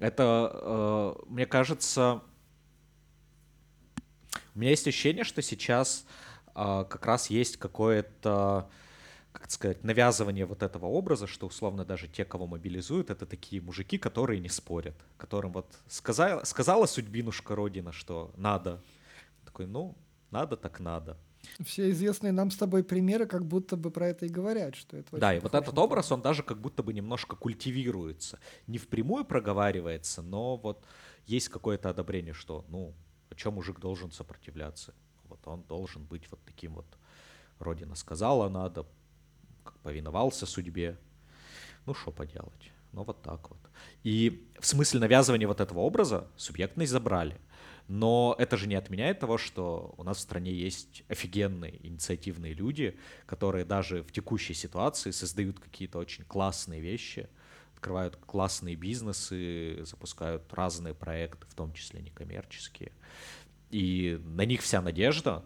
Это, 0.00 0.50
э, 0.52 1.14
мне 1.26 1.46
кажется, 1.46 2.22
у 4.54 4.58
меня 4.58 4.70
есть 4.70 4.86
ощущение, 4.86 5.24
что 5.24 5.40
сейчас 5.40 6.04
э, 6.48 6.84
как 6.88 7.06
раз 7.06 7.30
есть 7.30 7.56
какое-то 7.56 8.68
как 9.38 9.50
сказать, 9.50 9.84
навязывание 9.84 10.46
вот 10.46 10.62
этого 10.62 10.86
образа, 10.86 11.26
что 11.26 11.46
условно 11.46 11.84
даже 11.84 12.08
те, 12.08 12.24
кого 12.24 12.46
мобилизуют, 12.46 13.10
это 13.10 13.26
такие 13.26 13.62
мужики, 13.62 13.98
которые 13.98 14.40
не 14.40 14.48
спорят, 14.48 14.94
которым 15.16 15.52
вот 15.52 15.66
сказала, 15.86 16.44
сказала 16.44 16.86
судьбинушка 16.86 17.54
Родина, 17.54 17.92
что 17.92 18.32
надо. 18.36 18.82
Такой, 19.44 19.66
ну, 19.66 19.96
надо 20.30 20.56
так 20.56 20.80
надо. 20.80 21.16
Все 21.60 21.90
известные 21.90 22.32
нам 22.32 22.50
с 22.50 22.56
тобой 22.56 22.82
примеры 22.82 23.26
как 23.26 23.44
будто 23.44 23.76
бы 23.76 23.90
про 23.90 24.08
это 24.08 24.26
и 24.26 24.28
говорят, 24.28 24.74
что 24.74 24.96
это 24.96 25.16
Да, 25.16 25.34
и 25.34 25.40
вот 25.40 25.54
этот 25.54 25.78
образ, 25.78 26.10
он 26.10 26.20
даже 26.20 26.42
как 26.42 26.60
будто 26.60 26.82
бы 26.82 26.92
немножко 26.92 27.36
культивируется. 27.36 28.40
Не 28.66 28.78
впрямую 28.78 29.24
проговаривается, 29.24 30.20
но 30.20 30.56
вот 30.56 30.84
есть 31.26 31.48
какое-то 31.48 31.90
одобрение, 31.90 32.34
что, 32.34 32.64
ну, 32.68 32.92
о 33.30 33.34
чем 33.34 33.54
мужик 33.54 33.78
должен 33.78 34.10
сопротивляться? 34.10 34.94
Вот 35.28 35.40
он 35.46 35.62
должен 35.62 36.04
быть 36.04 36.28
вот 36.30 36.40
таким 36.44 36.74
вот 36.74 36.86
Родина 37.58 37.94
сказала, 37.94 38.48
надо, 38.48 38.86
повиновался 39.82 40.46
судьбе. 40.46 40.98
Ну, 41.86 41.94
что 41.94 42.10
поделать. 42.10 42.72
Ну, 42.92 43.04
вот 43.04 43.22
так 43.22 43.50
вот. 43.50 43.58
И 44.02 44.48
в 44.58 44.66
смысле 44.66 45.00
навязывания 45.00 45.46
вот 45.46 45.60
этого 45.60 45.80
образа 45.80 46.28
субъектность 46.36 46.92
забрали. 46.92 47.38
Но 47.88 48.34
это 48.38 48.58
же 48.58 48.66
не 48.66 48.74
отменяет 48.74 49.20
того, 49.20 49.38
что 49.38 49.94
у 49.96 50.02
нас 50.02 50.18
в 50.18 50.20
стране 50.20 50.52
есть 50.52 51.04
офигенные 51.08 51.86
инициативные 51.86 52.52
люди, 52.52 52.98
которые 53.24 53.64
даже 53.64 54.02
в 54.02 54.12
текущей 54.12 54.52
ситуации 54.52 55.10
создают 55.10 55.58
какие-то 55.58 55.98
очень 55.98 56.24
классные 56.24 56.82
вещи, 56.82 57.30
открывают 57.72 58.16
классные 58.16 58.76
бизнесы, 58.76 59.84
запускают 59.84 60.52
разные 60.52 60.92
проекты, 60.92 61.46
в 61.46 61.54
том 61.54 61.72
числе 61.72 62.00
некоммерческие. 62.02 62.92
И 63.70 64.20
на 64.22 64.44
них 64.44 64.60
вся 64.60 64.82
надежда, 64.82 65.42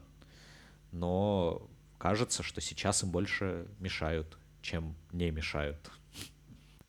но 0.90 1.70
кажется, 2.02 2.42
что 2.42 2.60
сейчас 2.60 3.04
им 3.04 3.10
больше 3.12 3.68
мешают, 3.78 4.36
чем 4.60 4.96
не 5.12 5.30
мешают. 5.30 5.88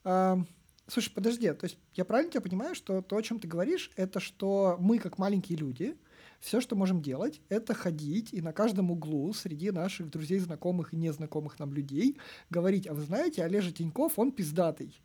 А, 0.04 0.44
слушай, 0.88 1.12
подожди, 1.14 1.54
то 1.54 1.66
есть 1.66 1.78
я 1.94 2.04
правильно 2.04 2.32
тебя 2.32 2.42
понимаю, 2.42 2.74
что 2.74 3.04
то, 3.04 3.16
о 3.16 3.22
чем 3.22 3.40
ты 3.40 3.48
говоришь, 3.48 3.92
это 3.96 4.20
что 4.20 4.76
мы, 4.80 4.98
как 4.98 5.20
маленькие 5.20 5.60
люди, 5.60 5.96
все, 6.40 6.60
что 6.62 6.76
можем 6.76 7.04
делать, 7.04 7.42
это 7.50 7.76
ходить 7.76 8.34
и 8.34 8.42
на 8.42 8.54
каждом 8.54 8.90
углу 8.90 9.32
среди 9.34 9.70
наших 9.70 10.10
друзей, 10.10 10.40
знакомых 10.40 10.96
и 10.96 10.98
незнакомых 10.98 11.60
нам 11.60 11.74
людей 11.74 12.18
говорить, 12.50 12.88
а 12.88 12.96
вы 12.96 13.04
знаете, 13.04 13.44
Олежа 13.44 13.72
Тиньков, 13.72 14.18
он 14.18 14.32
пиздатый. 14.32 15.00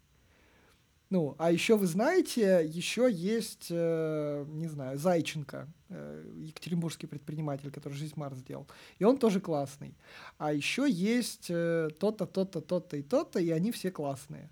Ну, 1.11 1.35
а 1.39 1.51
еще 1.51 1.77
вы 1.77 1.87
знаете, 1.87 2.63
еще 2.67 3.09
есть, 3.11 3.69
э, 3.71 4.45
не 4.49 4.69
знаю, 4.69 4.99
Зайченко, 4.99 5.67
э, 5.89 6.33
екатеринбургский 6.37 7.09
предприниматель, 7.09 7.71
который 7.71 7.95
«Жизнь 7.95 8.13
Марс» 8.17 8.37
сделал. 8.39 8.67
И 8.99 9.05
он 9.05 9.17
тоже 9.17 9.41
классный. 9.41 9.97
А 10.37 10.53
еще 10.53 10.87
есть 10.89 11.47
э, 11.49 11.89
то-то, 11.99 12.27
то-то, 12.27 12.61
то-то 12.61 12.97
и 12.99 13.03
то-то, 13.03 13.39
и 13.39 13.49
они 13.51 13.73
все 13.73 13.91
классные. 13.91 14.51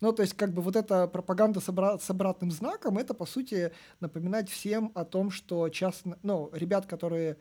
Ну, 0.00 0.12
то 0.12 0.22
есть, 0.22 0.34
как 0.34 0.52
бы 0.52 0.62
вот 0.62 0.76
эта 0.76 1.08
пропаганда 1.08 1.60
с, 1.60 1.68
обра- 1.68 2.00
с 2.00 2.10
обратным 2.10 2.52
знаком, 2.52 2.98
это, 2.98 3.12
по 3.12 3.26
сути, 3.26 3.72
напоминать 3.98 4.48
всем 4.50 4.92
о 4.94 5.04
том, 5.04 5.32
что 5.32 5.68
частно, 5.68 6.16
ну, 6.22 6.50
ребят, 6.52 6.86
которые 6.86 7.38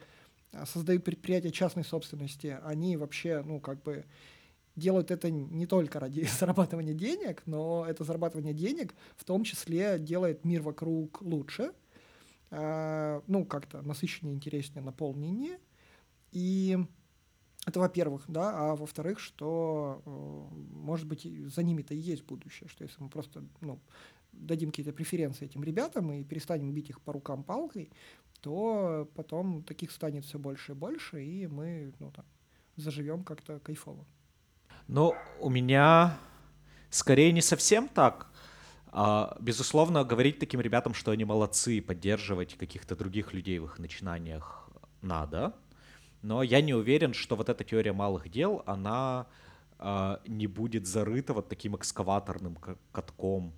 а, 0.52 0.66
создают 0.66 1.04
предприятия 1.04 1.52
частной 1.52 1.84
собственности, 1.84 2.60
они 2.64 2.98
вообще, 2.98 3.44
ну, 3.46 3.60
как 3.60 3.82
бы 3.84 4.06
делают 4.76 5.12
это 5.12 5.30
не 5.30 5.66
только 5.66 6.00
ради 6.00 6.22
зарабатывания 6.40 6.94
денег, 6.94 7.44
но 7.46 7.86
это 7.88 8.04
зарабатывание 8.04 8.54
денег 8.54 8.94
в 9.18 9.24
том 9.24 9.44
числе 9.44 10.00
делает 10.00 10.46
мир 10.46 10.62
вокруг 10.62 11.22
лучше, 11.22 11.72
э, 12.52 13.22
ну, 13.28 13.46
как-то 13.46 13.82
насыщеннее, 13.82 14.36
интереснее, 14.36 14.84
наполненнее. 14.84 15.60
И 16.32 16.78
это 17.66 17.80
во-первых, 17.80 18.24
да, 18.28 18.72
а 18.72 18.76
во-вторых, 18.76 19.20
что, 19.20 20.02
э, 20.06 20.10
может 20.74 21.08
быть, 21.08 21.24
за 21.24 21.64
ними-то 21.64 21.94
и 21.94 21.98
есть 21.98 22.24
будущее, 22.24 22.70
что 22.70 22.84
если 22.84 23.02
мы 23.04 23.10
просто, 23.10 23.44
ну, 23.60 23.80
дадим 24.32 24.70
какие-то 24.70 24.94
преференции 24.94 25.46
этим 25.46 25.64
ребятам 25.64 26.12
и 26.14 26.24
перестанем 26.24 26.74
бить 26.74 26.90
их 26.90 27.02
по 27.02 27.14
рукам 27.14 27.44
палкой, 27.44 27.92
то 28.40 29.10
потом 29.14 29.64
таких 29.64 29.92
станет 29.92 30.26
все 30.26 30.40
больше 30.40 30.72
и 30.72 30.76
больше, 30.76 31.24
и 31.24 31.48
мы, 31.48 31.94
ну, 32.00 32.12
там, 32.12 32.26
заживем 32.78 33.24
как-то 33.24 33.60
кайфово. 33.60 34.06
Ну, 34.88 35.16
у 35.40 35.50
меня 35.50 36.18
скорее 36.90 37.32
не 37.32 37.42
совсем 37.42 37.88
так. 37.88 38.28
А, 38.88 39.38
безусловно, 39.40 40.04
говорить 40.04 40.40
таким 40.40 40.62
ребятам, 40.62 40.94
что 40.94 41.12
они 41.12 41.26
молодцы, 41.26 41.82
поддерживать 41.82 42.56
каких-то 42.58 42.96
других 42.96 43.34
людей 43.34 43.60
в 43.60 43.66
их 43.66 43.80
начинаниях 43.80 44.70
надо— 45.02 45.54
но 46.22 46.44
я 46.44 46.62
не 46.62 46.74
уверен, 46.74 47.14
что 47.14 47.36
вот 47.36 47.50
эта 47.50 47.64
теория 47.64 47.94
малых 47.94 48.30
дел, 48.30 48.62
она 48.66 49.28
э, 49.80 50.18
не 50.28 50.48
будет 50.48 50.86
зарыта 50.86 51.34
вот 51.34 51.50
таким 51.50 51.76
экскаваторным 51.76 52.58
катком, 52.92 53.54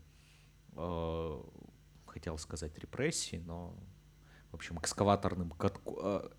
э, 0.76 1.42
хотел 2.08 2.38
сказать 2.38 2.78
репрессии, 2.80 3.44
но, 3.46 3.76
в 4.52 4.56
общем, 4.56 4.80
экскаваторным 4.80 5.52
катком. 5.52 6.32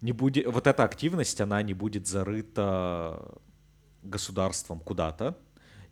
Не 0.00 0.12
будет, 0.12 0.46
вот 0.46 0.66
эта 0.66 0.84
активность, 0.84 1.40
она 1.40 1.62
не 1.62 1.74
будет 1.74 2.06
зарыта 2.06 3.38
государством 4.02 4.80
куда-то. 4.80 5.36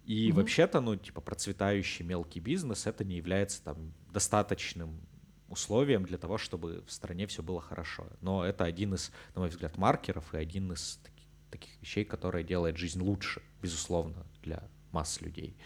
И 0.05 0.29
mm-hmm. 0.29 0.33
вообще-то, 0.33 0.81
ну, 0.81 0.97
типа, 0.97 1.21
процветающий 1.21 2.05
мелкий 2.05 2.41
бизнес, 2.41 2.87
это 2.87 3.05
не 3.05 3.17
является 3.17 3.63
там 3.65 3.95
достаточным 4.13 5.01
условием 5.49 6.05
для 6.05 6.19
того, 6.19 6.37
чтобы 6.37 6.85
в 6.87 6.93
стране 6.93 7.27
все 7.27 7.43
было 7.43 7.61
хорошо. 7.61 8.07
Но 8.21 8.45
это 8.45 8.65
один 8.65 8.95
из, 8.95 9.11
на 9.35 9.41
мой 9.41 9.51
взгляд, 9.51 9.79
маркеров 9.79 10.35
и 10.35 10.37
один 10.37 10.73
из 10.73 11.01
таких, 11.03 11.29
таких 11.51 11.81
вещей, 11.81 12.05
которые 12.05 12.45
делает 12.45 12.77
жизнь 12.77 13.01
лучше, 13.01 13.43
безусловно, 13.63 14.27
для 14.43 14.69
масс 14.93 15.21
людей. 15.23 15.57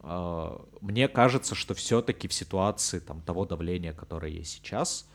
А, 0.00 0.62
мне 0.80 1.08
кажется, 1.08 1.54
что 1.54 1.74
все-таки 1.74 2.28
в 2.28 2.34
ситуации 2.34 2.98
там, 2.98 3.22
того 3.22 3.46
давления, 3.46 3.92
которое 3.92 4.32
есть 4.32 4.52
сейчас, 4.52 5.08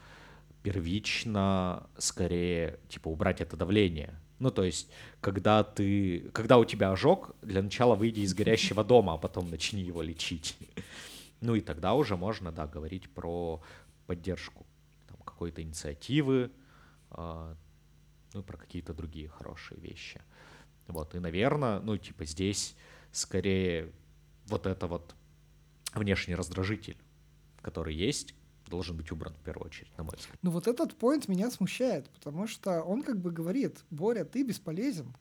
первично 0.63 1.89
скорее 1.97 2.79
типа 2.89 3.09
убрать 3.09 3.41
это 3.41 3.55
давление. 3.55 4.19
Ну, 4.39 4.51
то 4.51 4.63
есть, 4.63 4.89
когда 5.19 5.63
ты, 5.63 6.29
когда 6.33 6.57
у 6.57 6.65
тебя 6.65 6.91
ожог, 6.91 7.35
для 7.41 7.61
начала 7.61 7.95
выйди 7.95 8.21
из 8.21 8.33
горящего 8.33 8.83
дома, 8.85 9.13
а 9.13 9.17
потом 9.17 9.49
начни 9.49 9.81
его 9.81 10.01
лечить. 10.01 10.57
Ну 11.41 11.55
и 11.55 11.61
тогда 11.61 11.93
уже 11.93 12.17
можно, 12.17 12.51
да, 12.51 12.67
говорить 12.67 13.09
про 13.09 13.61
поддержку 14.07 14.65
там, 15.07 15.17
какой-то 15.23 15.61
инициативы, 15.61 16.51
э, 17.11 17.55
ну 18.33 18.43
про 18.43 18.57
какие-то 18.57 18.93
другие 18.93 19.29
хорошие 19.29 19.79
вещи. 19.79 20.21
Вот, 20.87 21.15
и, 21.15 21.19
наверное, 21.19 21.79
ну, 21.79 21.97
типа 21.97 22.25
здесь 22.25 22.75
скорее 23.11 23.91
вот 24.47 24.65
это 24.65 24.87
вот 24.87 25.15
внешний 25.93 26.35
раздражитель, 26.35 26.97
который 27.61 27.95
есть, 27.95 28.33
должен 28.69 28.95
быть 28.95 29.11
убран 29.11 29.33
в 29.33 29.43
первую 29.43 29.67
очередь, 29.67 29.95
на 29.97 30.03
мой 30.03 30.15
взгляд. 30.17 30.37
Ну 30.41 30.51
вот 30.51 30.67
этот 30.67 30.95
поинт 30.95 31.27
меня 31.27 31.51
смущает, 31.51 32.09
потому 32.09 32.47
что 32.47 32.81
он 32.81 33.03
как 33.03 33.19
бы 33.19 33.31
говорит, 33.31 33.83
Боря, 33.89 34.23
ты 34.23 34.43
бесполезен. 34.43 35.15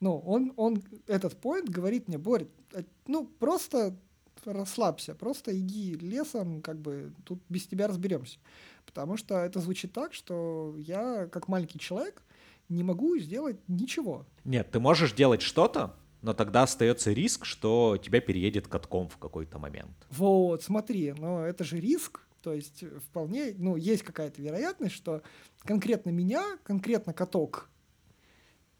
Ну, 0.00 0.18
он, 0.18 0.52
он, 0.56 0.82
этот 1.06 1.36
поинт 1.40 1.68
говорит 1.68 2.08
мне, 2.08 2.18
Боря, 2.18 2.46
э, 2.72 2.82
ну, 3.06 3.26
просто 3.26 3.96
расслабься, 4.44 5.14
просто 5.14 5.58
иди 5.58 5.94
лесом, 5.94 6.60
как 6.60 6.78
бы 6.78 7.12
тут 7.24 7.40
без 7.48 7.66
тебя 7.66 7.86
разберемся. 7.86 8.38
Потому 8.84 9.16
что 9.16 9.36
это 9.36 9.60
звучит 9.60 9.92
так, 9.92 10.12
что 10.12 10.74
я, 10.76 11.26
как 11.28 11.48
маленький 11.48 11.78
человек, 11.78 12.22
не 12.68 12.82
могу 12.82 13.16
сделать 13.18 13.56
ничего. 13.68 14.26
Нет, 14.44 14.70
ты 14.70 14.80
можешь 14.80 15.12
делать 15.12 15.42
что-то, 15.42 15.94
но 16.22 16.32
тогда 16.32 16.62
остается 16.62 17.12
риск, 17.12 17.44
что 17.44 17.98
тебя 18.02 18.20
переедет 18.20 18.66
катком 18.66 19.08
в 19.08 19.18
какой-то 19.18 19.58
момент. 19.58 19.94
Вот, 20.10 20.62
смотри, 20.62 21.12
но 21.12 21.44
это 21.44 21.64
же 21.64 21.78
риск, 21.78 22.23
то 22.44 22.52
есть 22.52 22.84
вполне, 23.08 23.54
ну, 23.56 23.74
есть 23.74 24.02
какая-то 24.02 24.42
вероятность, 24.42 24.94
что 24.94 25.22
конкретно 25.60 26.10
меня, 26.10 26.58
конкретно 26.62 27.14
каток, 27.14 27.70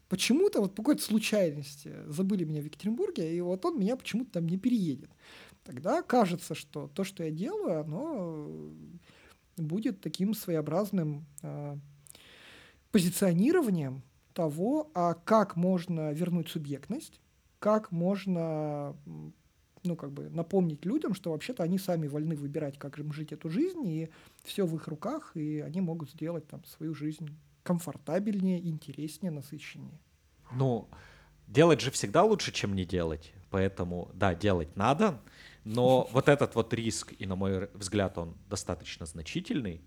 почему-то 0.07 0.61
вот 0.61 0.75
по 0.75 0.83
какой-то 0.83 1.01
случайности 1.01 1.91
забыли 2.05 2.43
меня 2.43 2.61
в 2.61 2.65
Екатеринбурге, 2.65 3.35
и 3.35 3.41
вот 3.41 3.65
он 3.65 3.79
меня 3.79 3.95
почему-то 3.95 4.33
там 4.33 4.45
не 4.45 4.57
переедет. 4.57 5.09
Тогда 5.63 6.03
кажется, 6.03 6.53
что 6.53 6.87
то, 6.93 7.03
что 7.03 7.23
я 7.23 7.31
делаю, 7.31 7.81
оно 7.81 8.71
будет 9.57 9.99
таким 9.99 10.35
своеобразным 10.35 11.25
э, 11.41 11.75
позиционированием 12.91 14.03
того, 14.33 14.91
а 14.93 15.15
как 15.15 15.55
можно 15.55 16.13
вернуть 16.13 16.49
субъектность, 16.49 17.19
как 17.57 17.91
можно 17.91 18.95
ну, 19.85 19.95
как 19.95 20.11
бы 20.11 20.29
напомнить 20.29 20.85
людям, 20.85 21.13
что 21.13 21.31
вообще-то 21.31 21.63
они 21.63 21.77
сами 21.77 22.07
вольны 22.07 22.35
выбирать, 22.35 22.77
как 22.77 22.99
им 22.99 23.13
жить 23.13 23.31
эту 23.31 23.49
жизнь, 23.49 23.85
и 23.87 24.09
все 24.43 24.65
в 24.65 24.75
их 24.75 24.87
руках, 24.87 25.31
и 25.35 25.59
они 25.59 25.81
могут 25.81 26.11
сделать 26.11 26.47
там 26.47 26.63
свою 26.65 26.93
жизнь 26.93 27.29
комфортабельнее, 27.63 28.59
интереснее, 28.67 29.31
насыщеннее. 29.31 29.99
Ну, 30.51 30.87
делать 31.47 31.81
же 31.81 31.91
всегда 31.91 32.23
лучше, 32.23 32.51
чем 32.51 32.75
не 32.75 32.85
делать. 32.85 33.33
Поэтому, 33.49 34.11
да, 34.13 34.35
делать 34.35 34.75
надо, 34.75 35.21
но 35.63 36.07
вот 36.11 36.29
этот 36.29 36.55
вот 36.55 36.73
риск, 36.73 37.13
и 37.17 37.25
на 37.25 37.35
мой 37.35 37.69
взгляд 37.73 38.17
он 38.17 38.35
достаточно 38.49 39.05
значительный, 39.05 39.81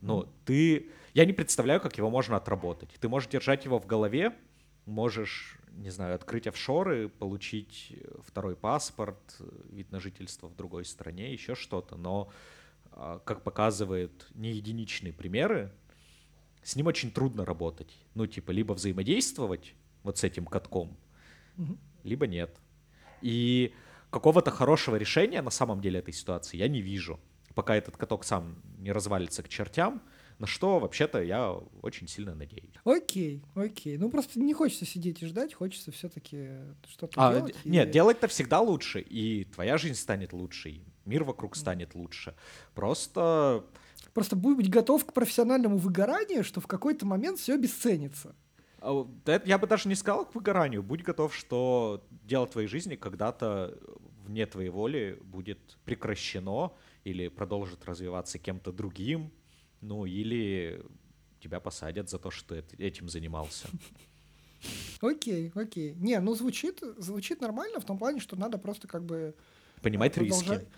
но 0.00 0.28
ты... 0.44 0.90
Я 1.14 1.24
не 1.24 1.32
представляю, 1.32 1.80
как 1.80 1.96
его 1.96 2.10
можно 2.10 2.36
отработать. 2.36 2.90
Ты 3.00 3.08
можешь 3.08 3.30
держать 3.30 3.64
его 3.64 3.78
в 3.78 3.86
голове, 3.86 4.36
можешь, 4.84 5.55
не 5.76 5.90
знаю, 5.90 6.14
открыть 6.14 6.46
офшоры, 6.46 7.08
получить 7.08 7.92
второй 8.20 8.56
паспорт, 8.56 9.36
вид 9.70 9.90
на 9.92 10.00
жительство 10.00 10.48
в 10.48 10.56
другой 10.56 10.84
стране, 10.84 11.32
еще 11.32 11.54
что-то, 11.54 11.96
но, 11.96 12.30
а, 12.92 13.18
как 13.20 13.42
показывают 13.42 14.26
не 14.34 14.52
единичные 14.52 15.12
примеры, 15.12 15.72
с 16.62 16.76
ним 16.76 16.86
очень 16.86 17.12
трудно 17.12 17.44
работать. 17.44 17.94
Ну, 18.14 18.26
типа, 18.26 18.50
либо 18.50 18.72
взаимодействовать 18.72 19.74
вот 20.02 20.18
с 20.18 20.24
этим 20.24 20.46
катком, 20.46 20.96
либо 22.02 22.26
нет. 22.26 22.58
И 23.22 23.72
какого-то 24.10 24.50
хорошего 24.50 24.96
решения 24.96 25.42
на 25.42 25.50
самом 25.50 25.80
деле 25.80 26.00
этой 26.00 26.12
ситуации 26.12 26.56
я 26.56 26.68
не 26.68 26.80
вижу, 26.80 27.20
пока 27.54 27.76
этот 27.76 27.96
каток 27.96 28.24
сам 28.24 28.62
не 28.78 28.92
развалится 28.92 29.42
к 29.42 29.48
чертям, 29.48 30.02
на 30.38 30.46
что 30.46 30.78
вообще-то 30.78 31.22
я 31.22 31.52
очень 31.82 32.08
сильно 32.08 32.34
надеюсь. 32.34 32.72
Окей, 32.84 33.42
окей. 33.54 33.96
Ну 33.96 34.10
просто 34.10 34.38
не 34.38 34.52
хочется 34.52 34.84
сидеть 34.84 35.22
и 35.22 35.26
ждать, 35.26 35.54
хочется 35.54 35.92
все-таки 35.92 36.48
что-то 36.88 37.14
а, 37.16 37.32
делать. 37.32 37.56
И... 37.64 37.70
Нет, 37.70 37.90
делать-то 37.90 38.28
всегда 38.28 38.60
лучше, 38.60 39.00
и 39.00 39.44
твоя 39.44 39.78
жизнь 39.78 39.94
станет 39.94 40.32
лучше, 40.32 40.70
и 40.70 40.82
мир 41.04 41.24
вокруг 41.24 41.56
станет 41.56 41.94
лучше. 41.94 42.34
Просто... 42.74 43.64
Просто 44.12 44.36
будь 44.36 44.56
быть 44.56 44.70
готов 44.70 45.04
к 45.04 45.12
профессиональному 45.12 45.78
выгоранию, 45.78 46.44
что 46.44 46.60
в 46.60 46.66
какой-то 46.66 47.06
момент 47.06 47.38
все 47.38 47.54
обесценится. 47.54 48.34
А, 48.80 49.06
я 49.44 49.58
бы 49.58 49.66
даже 49.66 49.88
не 49.88 49.94
сказал 49.94 50.26
к 50.26 50.34
выгоранию. 50.34 50.82
Будь 50.82 51.02
готов, 51.02 51.34
что 51.34 52.06
дело 52.10 52.46
твоей 52.46 52.68
жизни 52.68 52.96
когда-то 52.96 53.78
вне 54.26 54.46
твоей 54.46 54.70
воли 54.70 55.18
будет 55.22 55.78
прекращено 55.84 56.72
или 57.04 57.28
продолжит 57.28 57.84
развиваться 57.84 58.38
кем-то 58.38 58.72
другим, 58.72 59.32
ну 59.86 60.04
или 60.04 60.82
тебя 61.40 61.60
посадят 61.60 62.10
за 62.10 62.18
то, 62.18 62.30
что 62.30 62.60
ты 62.60 62.76
этим 62.76 63.08
занимался. 63.08 63.68
Окей, 65.00 65.52
окей. 65.54 65.94
Не, 65.96 66.18
ну 66.20 66.34
звучит, 66.34 66.82
звучит 66.96 67.42
нормально 67.42 67.78
в 67.78 67.84
том 67.84 67.98
плане, 67.98 68.18
что 68.20 68.36
надо 68.36 68.56
просто 68.58 68.88
как 68.88 69.04
бы... 69.04 69.34
Понимать 69.82 70.14
продолжать... 70.14 70.60
риски. 70.60 70.72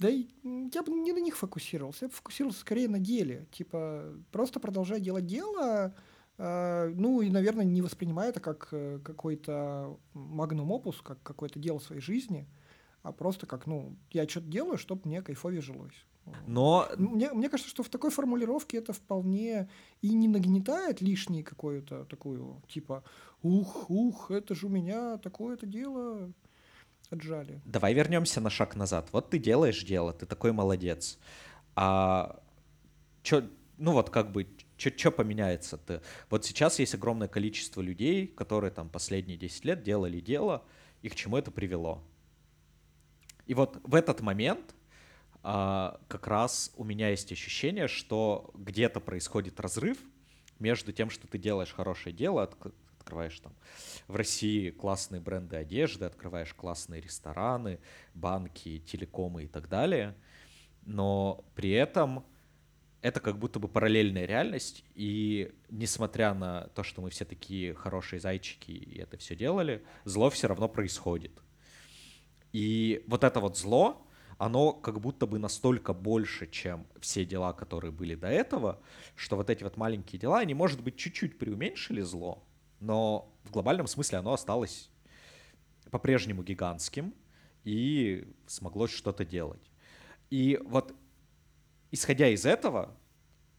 Да 0.00 0.08
я 0.08 0.82
бы 0.82 0.92
не 0.92 1.12
на 1.12 1.20
них 1.20 1.36
фокусировался, 1.36 2.06
я 2.06 2.08
бы 2.08 2.14
фокусировался 2.14 2.60
скорее 2.60 2.88
на 2.88 2.98
деле. 2.98 3.46
Типа, 3.52 4.12
просто 4.32 4.58
продолжай 4.58 5.00
делать 5.00 5.26
дело, 5.26 5.94
э, 6.36 6.92
ну 6.96 7.20
и, 7.20 7.30
наверное, 7.30 7.64
не 7.64 7.80
воспринимай 7.80 8.30
это 8.30 8.40
как 8.40 8.68
э, 8.72 8.98
какой-то 9.04 9.98
магнум 10.12 10.72
опус, 10.72 11.00
как 11.00 11.22
какое-то 11.22 11.58
дело 11.58 11.78
своей 11.78 12.00
жизни, 12.00 12.48
а 13.02 13.12
просто 13.12 13.46
как, 13.46 13.66
ну, 13.66 13.96
я 14.10 14.26
что-то 14.26 14.48
делаю, 14.48 14.78
чтобы 14.78 15.02
мне 15.04 15.22
кайфовее 15.22 15.62
жилось. 15.62 16.06
Но... 16.46 16.88
Мне, 16.96 17.32
мне 17.32 17.48
кажется, 17.48 17.70
что 17.70 17.82
в 17.82 17.88
такой 17.88 18.10
формулировке 18.10 18.78
это 18.78 18.92
вполне 18.92 19.68
и 20.02 20.14
не 20.14 20.28
нагнетает 20.28 21.00
лишней 21.00 21.42
какую-то 21.42 22.04
такую, 22.04 22.62
типа, 22.68 23.04
ух, 23.42 23.90
ух, 23.90 24.30
это 24.30 24.54
же 24.54 24.66
у 24.66 24.70
меня 24.70 25.18
такое-то 25.18 25.66
дело 25.66 26.32
отжали. 27.10 27.60
Давай 27.64 27.94
вернемся 27.94 28.40
на 28.40 28.50
шаг 28.50 28.76
назад. 28.76 29.08
Вот 29.12 29.30
ты 29.30 29.38
делаешь 29.38 29.82
дело, 29.84 30.12
ты 30.12 30.26
такой 30.26 30.52
молодец. 30.52 31.18
А 31.74 32.42
чё, 33.22 33.48
ну 33.78 33.92
вот 33.92 34.10
как 34.10 34.32
бы, 34.32 34.46
что 34.76 35.10
поменяется? 35.10 35.78
Ты, 35.78 36.00
вот 36.28 36.44
сейчас 36.44 36.78
есть 36.78 36.94
огромное 36.94 37.28
количество 37.28 37.80
людей, 37.80 38.26
которые 38.26 38.70
там 38.70 38.88
последние 38.88 39.36
10 39.36 39.64
лет 39.64 39.82
делали 39.82 40.20
дело, 40.20 40.64
и 41.02 41.08
к 41.08 41.14
чему 41.14 41.36
это 41.36 41.50
привело. 41.50 42.02
И 43.46 43.54
вот 43.54 43.80
в 43.82 43.94
этот 43.94 44.20
момент 44.20 44.74
как 45.42 46.26
раз 46.26 46.72
у 46.76 46.84
меня 46.84 47.08
есть 47.08 47.32
ощущение, 47.32 47.88
что 47.88 48.50
где-то 48.54 49.00
происходит 49.00 49.58
разрыв 49.60 49.98
между 50.58 50.92
тем, 50.92 51.10
что 51.10 51.26
ты 51.26 51.38
делаешь 51.38 51.72
хорошее 51.72 52.14
дело, 52.14 52.42
открываешь 52.42 53.40
там 53.40 53.54
в 54.06 54.16
России 54.16 54.70
классные 54.70 55.20
бренды 55.20 55.56
одежды, 55.56 56.04
открываешь 56.04 56.52
классные 56.54 57.00
рестораны, 57.00 57.80
банки, 58.14 58.80
телекомы 58.80 59.44
и 59.44 59.46
так 59.46 59.68
далее, 59.68 60.14
но 60.82 61.44
при 61.54 61.70
этом 61.70 62.24
это 63.02 63.20
как 63.20 63.38
будто 63.38 63.58
бы 63.58 63.68
параллельная 63.68 64.26
реальность, 64.26 64.84
и 64.94 65.54
несмотря 65.70 66.34
на 66.34 66.68
то, 66.74 66.82
что 66.82 67.00
мы 67.00 67.08
все 67.08 67.24
такие 67.24 67.72
хорошие 67.74 68.20
зайчики 68.20 68.72
и 68.72 68.98
это 68.98 69.16
все 69.16 69.34
делали, 69.34 69.82
зло 70.04 70.28
все 70.28 70.48
равно 70.48 70.68
происходит. 70.68 71.32
И 72.52 73.02
вот 73.06 73.24
это 73.24 73.40
вот 73.40 73.56
зло, 73.56 74.06
оно 74.40 74.72
как 74.72 75.02
будто 75.02 75.26
бы 75.26 75.38
настолько 75.38 75.92
больше, 75.92 76.46
чем 76.50 76.86
все 76.98 77.26
дела, 77.26 77.52
которые 77.52 77.92
были 77.92 78.14
до 78.14 78.28
этого, 78.28 78.80
что 79.14 79.36
вот 79.36 79.50
эти 79.50 79.62
вот 79.62 79.76
маленькие 79.76 80.18
дела, 80.18 80.38
они, 80.38 80.54
может 80.54 80.82
быть, 80.82 80.96
чуть-чуть 80.96 81.38
преуменьшили 81.38 82.00
зло, 82.00 82.42
но 82.80 83.30
в 83.44 83.50
глобальном 83.50 83.86
смысле 83.86 84.16
оно 84.16 84.32
осталось 84.32 84.88
по-прежнему 85.90 86.42
гигантским 86.42 87.14
и 87.64 88.32
смогло 88.46 88.86
что-то 88.86 89.26
делать. 89.26 89.70
И 90.30 90.58
вот 90.64 90.94
исходя 91.90 92.28
из 92.28 92.46
этого, 92.46 92.96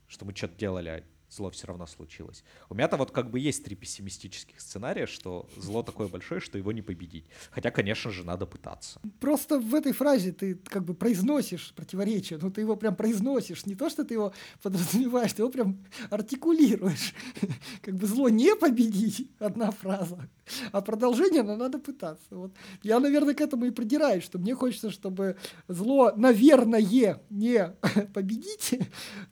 что 0.07 0.25
мы 0.25 0.35
что-то 0.35 0.55
делали, 0.57 1.05
зло 1.31 1.49
все 1.49 1.67
равно 1.67 1.87
случилось. 1.87 2.43
У 2.69 2.75
меня-то 2.75 2.97
вот 2.97 3.11
как 3.11 3.29
бы 3.29 3.39
есть 3.39 3.63
три 3.63 3.75
пессимистических 3.75 4.59
сценария, 4.59 5.05
что 5.05 5.47
зло 5.57 5.81
такое 5.81 6.07
большое, 6.07 6.41
что 6.41 6.57
его 6.57 6.71
не 6.71 6.81
победить. 6.81 7.25
Хотя, 7.51 7.71
конечно 7.71 8.11
же, 8.11 8.25
надо 8.25 8.45
пытаться. 8.45 8.99
Просто 9.19 9.59
в 9.59 9.73
этой 9.73 9.93
фразе 9.93 10.31
ты 10.31 10.55
как 10.55 10.83
бы 10.83 10.93
произносишь 10.93 11.73
противоречие, 11.75 12.37
но 12.41 12.49
ты 12.49 12.61
его 12.61 12.75
прям 12.75 12.95
произносишь. 12.95 13.65
Не 13.65 13.75
то, 13.75 13.89
что 13.89 14.03
ты 14.03 14.15
его 14.15 14.33
подразумеваешь, 14.61 15.33
ты 15.33 15.41
его 15.41 15.49
прям 15.49 15.77
артикулируешь. 16.09 17.13
Как 17.81 17.95
бы 17.95 18.07
зло 18.07 18.29
не 18.29 18.55
победить, 18.55 19.29
одна 19.39 19.71
фраза. 19.71 20.29
А 20.71 20.81
продолжение, 20.81 21.43
но 21.43 21.55
надо 21.55 21.79
пытаться. 21.79 22.27
Вот. 22.31 22.51
Я, 22.83 22.99
наверное, 22.99 23.33
к 23.33 23.41
этому 23.41 23.65
и 23.65 23.71
придираюсь, 23.71 24.23
что 24.23 24.37
мне 24.37 24.53
хочется, 24.55 24.91
чтобы 24.91 25.37
зло, 25.67 26.11
наверное, 26.15 26.81
не 27.29 27.75
победить, 28.13 28.79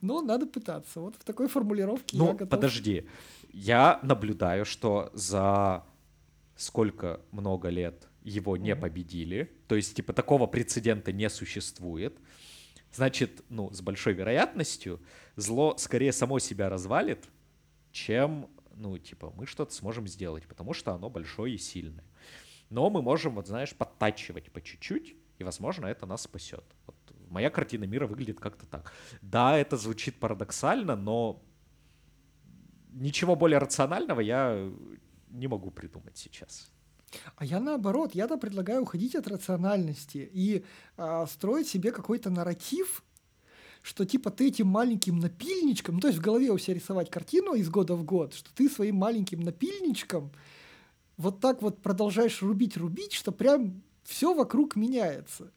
но 0.00 0.22
надо 0.22 0.46
пытаться. 0.46 1.00
Вот 1.00 1.16
в 1.16 1.24
такой 1.24 1.48
формулировке 1.48 1.89
ну, 2.12 2.26
я 2.26 2.32
готов. 2.32 2.48
подожди. 2.48 3.06
Я 3.52 3.98
наблюдаю, 4.02 4.64
что 4.64 5.10
за 5.12 5.84
сколько 6.56 7.20
много 7.32 7.68
лет 7.68 8.08
его 8.22 8.56
не 8.56 8.76
победили, 8.76 9.50
то 9.66 9.76
есть, 9.76 9.96
типа, 9.96 10.12
такого 10.12 10.46
прецедента 10.46 11.10
не 11.10 11.30
существует, 11.30 12.18
значит, 12.92 13.42
ну, 13.48 13.70
с 13.70 13.80
большой 13.80 14.12
вероятностью 14.12 15.00
зло 15.36 15.74
скорее 15.78 16.12
само 16.12 16.38
себя 16.38 16.68
развалит, 16.68 17.28
чем 17.92 18.50
ну, 18.80 18.96
типа, 18.98 19.32
мы 19.36 19.46
что-то 19.46 19.74
сможем 19.74 20.06
сделать, 20.06 20.46
потому 20.46 20.72
что 20.72 20.92
оно 20.92 21.10
большое 21.10 21.54
и 21.54 21.58
сильное. 21.58 22.04
Но 22.70 22.88
мы 22.88 23.02
можем, 23.02 23.34
вот 23.34 23.46
знаешь, 23.46 23.74
подтачивать 23.74 24.50
по 24.50 24.60
чуть-чуть, 24.60 25.16
и, 25.38 25.44
возможно, 25.44 25.86
это 25.86 26.06
нас 26.06 26.22
спасет. 26.22 26.64
Вот 26.86 26.96
моя 27.28 27.50
картина 27.50 27.84
мира 27.84 28.06
выглядит 28.06 28.40
как-то 28.40 28.66
так. 28.66 28.92
Да, 29.22 29.58
это 29.58 29.76
звучит 29.76 30.18
парадоксально, 30.18 30.96
но 30.96 31.42
ничего 32.92 33.36
более 33.36 33.58
рационального 33.58 34.20
я 34.20 34.70
не 35.30 35.48
могу 35.48 35.70
придумать 35.70 36.16
сейчас. 36.16 36.70
А 37.36 37.44
я 37.44 37.60
наоборот, 37.60 38.14
я-то 38.14 38.36
предлагаю 38.36 38.82
уходить 38.82 39.16
от 39.16 39.26
рациональности 39.26 40.30
и 40.32 40.64
а, 40.96 41.26
строить 41.26 41.68
себе 41.68 41.90
какой-то 41.90 42.30
нарратив, 42.30 43.02
что 43.82 44.04
типа 44.04 44.30
ты 44.30 44.48
этим 44.48 44.68
маленьким 44.68 45.18
напильничком, 45.18 45.96
ну, 45.96 46.00
то 46.00 46.08
есть 46.08 46.20
в 46.20 46.22
голове 46.22 46.50
у 46.50 46.58
себя 46.58 46.74
рисовать 46.74 47.10
картину 47.10 47.54
из 47.54 47.68
года 47.68 47.94
в 47.94 48.04
год, 48.04 48.34
что 48.34 48.54
ты 48.54 48.68
своим 48.68 48.96
маленьким 48.96 49.40
напильничком 49.40 50.30
вот 51.16 51.40
так 51.40 51.60
вот 51.62 51.82
продолжаешь 51.82 52.40
рубить-рубить, 52.42 53.12
что 53.12 53.30
прям 53.32 53.82
все 54.04 54.32
вокруг 54.34 54.76
меняется. 54.76 55.52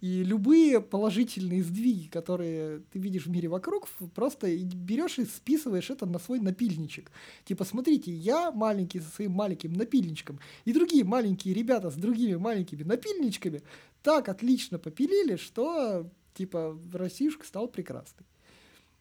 И 0.00 0.22
любые 0.22 0.80
положительные 0.80 1.64
сдвиги, 1.64 2.08
которые 2.08 2.82
ты 2.92 3.00
видишь 3.00 3.26
в 3.26 3.30
мире 3.30 3.48
вокруг, 3.48 3.88
просто 4.14 4.56
берешь 4.56 5.18
и 5.18 5.24
списываешь 5.24 5.90
это 5.90 6.06
на 6.06 6.20
свой 6.20 6.38
напильничек. 6.38 7.10
Типа, 7.44 7.64
смотрите, 7.64 8.12
я 8.12 8.52
маленький 8.52 9.00
со 9.00 9.08
своим 9.10 9.32
маленьким 9.32 9.72
напильничком, 9.72 10.38
и 10.64 10.72
другие 10.72 11.02
маленькие 11.02 11.52
ребята 11.52 11.90
с 11.90 11.94
другими 11.94 12.36
маленькими 12.36 12.84
напильничками 12.84 13.62
так 14.02 14.28
отлично 14.28 14.78
попилили, 14.78 15.34
что 15.34 16.08
типа 16.34 16.78
Россиюшка 16.92 17.44
стал 17.44 17.66
прекрасной. 17.66 18.24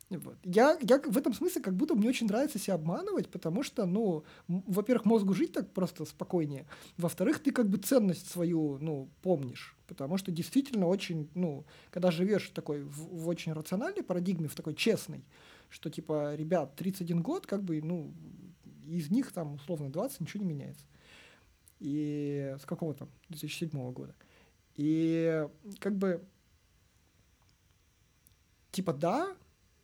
Вот. 0.10 0.38
Я, 0.46 0.78
я 0.82 1.00
в 1.00 1.18
этом 1.18 1.34
смысле 1.34 1.62
как 1.62 1.76
будто 1.76 1.94
мне 1.94 2.08
очень 2.08 2.28
нравится 2.28 2.58
себя 2.58 2.76
обманывать, 2.76 3.30
потому 3.30 3.62
что, 3.62 3.86
ну, 3.86 4.24
во-первых, 4.48 5.06
мозгу 5.06 5.34
жить 5.34 5.52
так 5.52 5.74
просто 5.74 6.06
спокойнее, 6.06 6.66
во-вторых, 6.98 7.40
ты 7.40 7.52
как 7.52 7.68
бы 7.68 7.78
ценность 7.78 8.30
свою, 8.30 8.78
ну, 8.80 9.10
помнишь, 9.22 9.76
потому 9.86 10.18
что 10.18 10.32
действительно 10.32 10.88
очень, 10.88 11.30
ну, 11.36 11.66
когда 11.92 12.10
живешь 12.10 12.50
такой 12.52 12.84
в, 12.84 13.24
в 13.24 13.28
очень 13.28 13.52
рациональной 13.52 14.02
парадигме, 14.02 14.48
в 14.48 14.56
такой 14.56 14.76
честной, 14.76 15.26
что 15.70 15.90
типа, 15.90 16.36
ребят, 16.36 16.76
31 16.78 17.22
год, 17.22 17.46
как 17.46 17.64
бы, 17.64 17.82
ну, 17.82 18.14
из 18.86 19.12
них 19.12 19.34
там 19.34 19.56
условно 19.56 19.92
20 19.92 20.22
ничего 20.22 20.44
не 20.44 20.50
меняется. 20.50 20.86
И 21.80 22.56
с 22.60 22.66
какого 22.66 22.94
там, 22.94 23.10
2007 23.30 23.92
года. 23.92 24.16
И 24.76 25.46
как 25.80 25.98
бы 25.98 26.24
типа 28.72 28.94
да, 28.94 29.36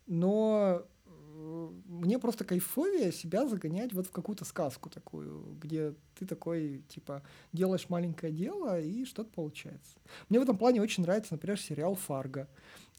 но 0.07 0.83
э, 1.05 1.69
мне 1.87 2.19
просто 2.19 2.45
кайфовее 2.45 3.11
себя 3.11 3.47
загонять 3.47 3.93
вот 3.93 4.07
в 4.07 4.11
какую-то 4.11 4.45
сказку 4.45 4.89
такую, 4.89 5.55
где 5.59 5.93
ты 6.17 6.25
такой, 6.25 6.83
типа, 6.89 7.23
делаешь 7.51 7.89
маленькое 7.89 8.31
дело, 8.31 8.79
и 8.79 9.05
что-то 9.05 9.31
получается. 9.31 9.97
Мне 10.29 10.39
в 10.39 10.43
этом 10.43 10.57
плане 10.57 10.81
очень 10.81 11.03
нравится, 11.03 11.33
например, 11.33 11.59
сериал 11.59 11.95
«Фарго». 11.95 12.47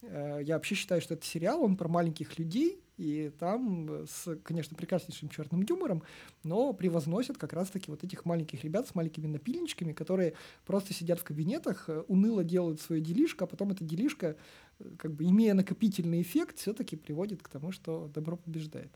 Э, 0.09 0.39
я 0.43 0.55
вообще 0.55 0.75
считаю, 0.75 1.01
что 1.01 1.13
это 1.13 1.25
сериал, 1.25 1.63
он 1.63 1.77
про 1.77 1.87
маленьких 1.87 2.37
людей, 2.37 2.81
и 2.97 3.31
там 3.39 4.05
с, 4.07 4.37
конечно, 4.43 4.77
прекраснейшим 4.77 5.29
черным 5.29 5.61
юмором, 5.67 6.03
но 6.43 6.73
превозносят 6.73 7.37
как 7.37 7.53
раз-таки 7.53 7.91
вот 7.91 8.03
этих 8.03 8.23
маленьких 8.23 8.63
ребят 8.63 8.87
с 8.87 8.95
маленькими 8.95 9.27
напильничками, 9.27 9.91
которые 9.91 10.33
просто 10.65 10.93
сидят 10.93 11.19
в 11.19 11.23
кабинетах, 11.23 11.89
э, 11.89 12.03
уныло 12.07 12.43
делают 12.43 12.81
свою 12.81 13.01
делишко, 13.01 13.45
а 13.45 13.47
потом 13.47 13.71
эта 13.71 13.83
делишка, 13.83 14.37
э, 14.79 14.95
как 14.97 15.13
бы 15.13 15.25
имея 15.25 15.53
накопительный 15.53 16.21
эффект, 16.21 16.57
все-таки 16.57 16.95
приводит 16.95 17.41
к 17.41 17.49
тому, 17.49 17.71
что 17.71 18.09
добро 18.13 18.37
побеждает. 18.37 18.91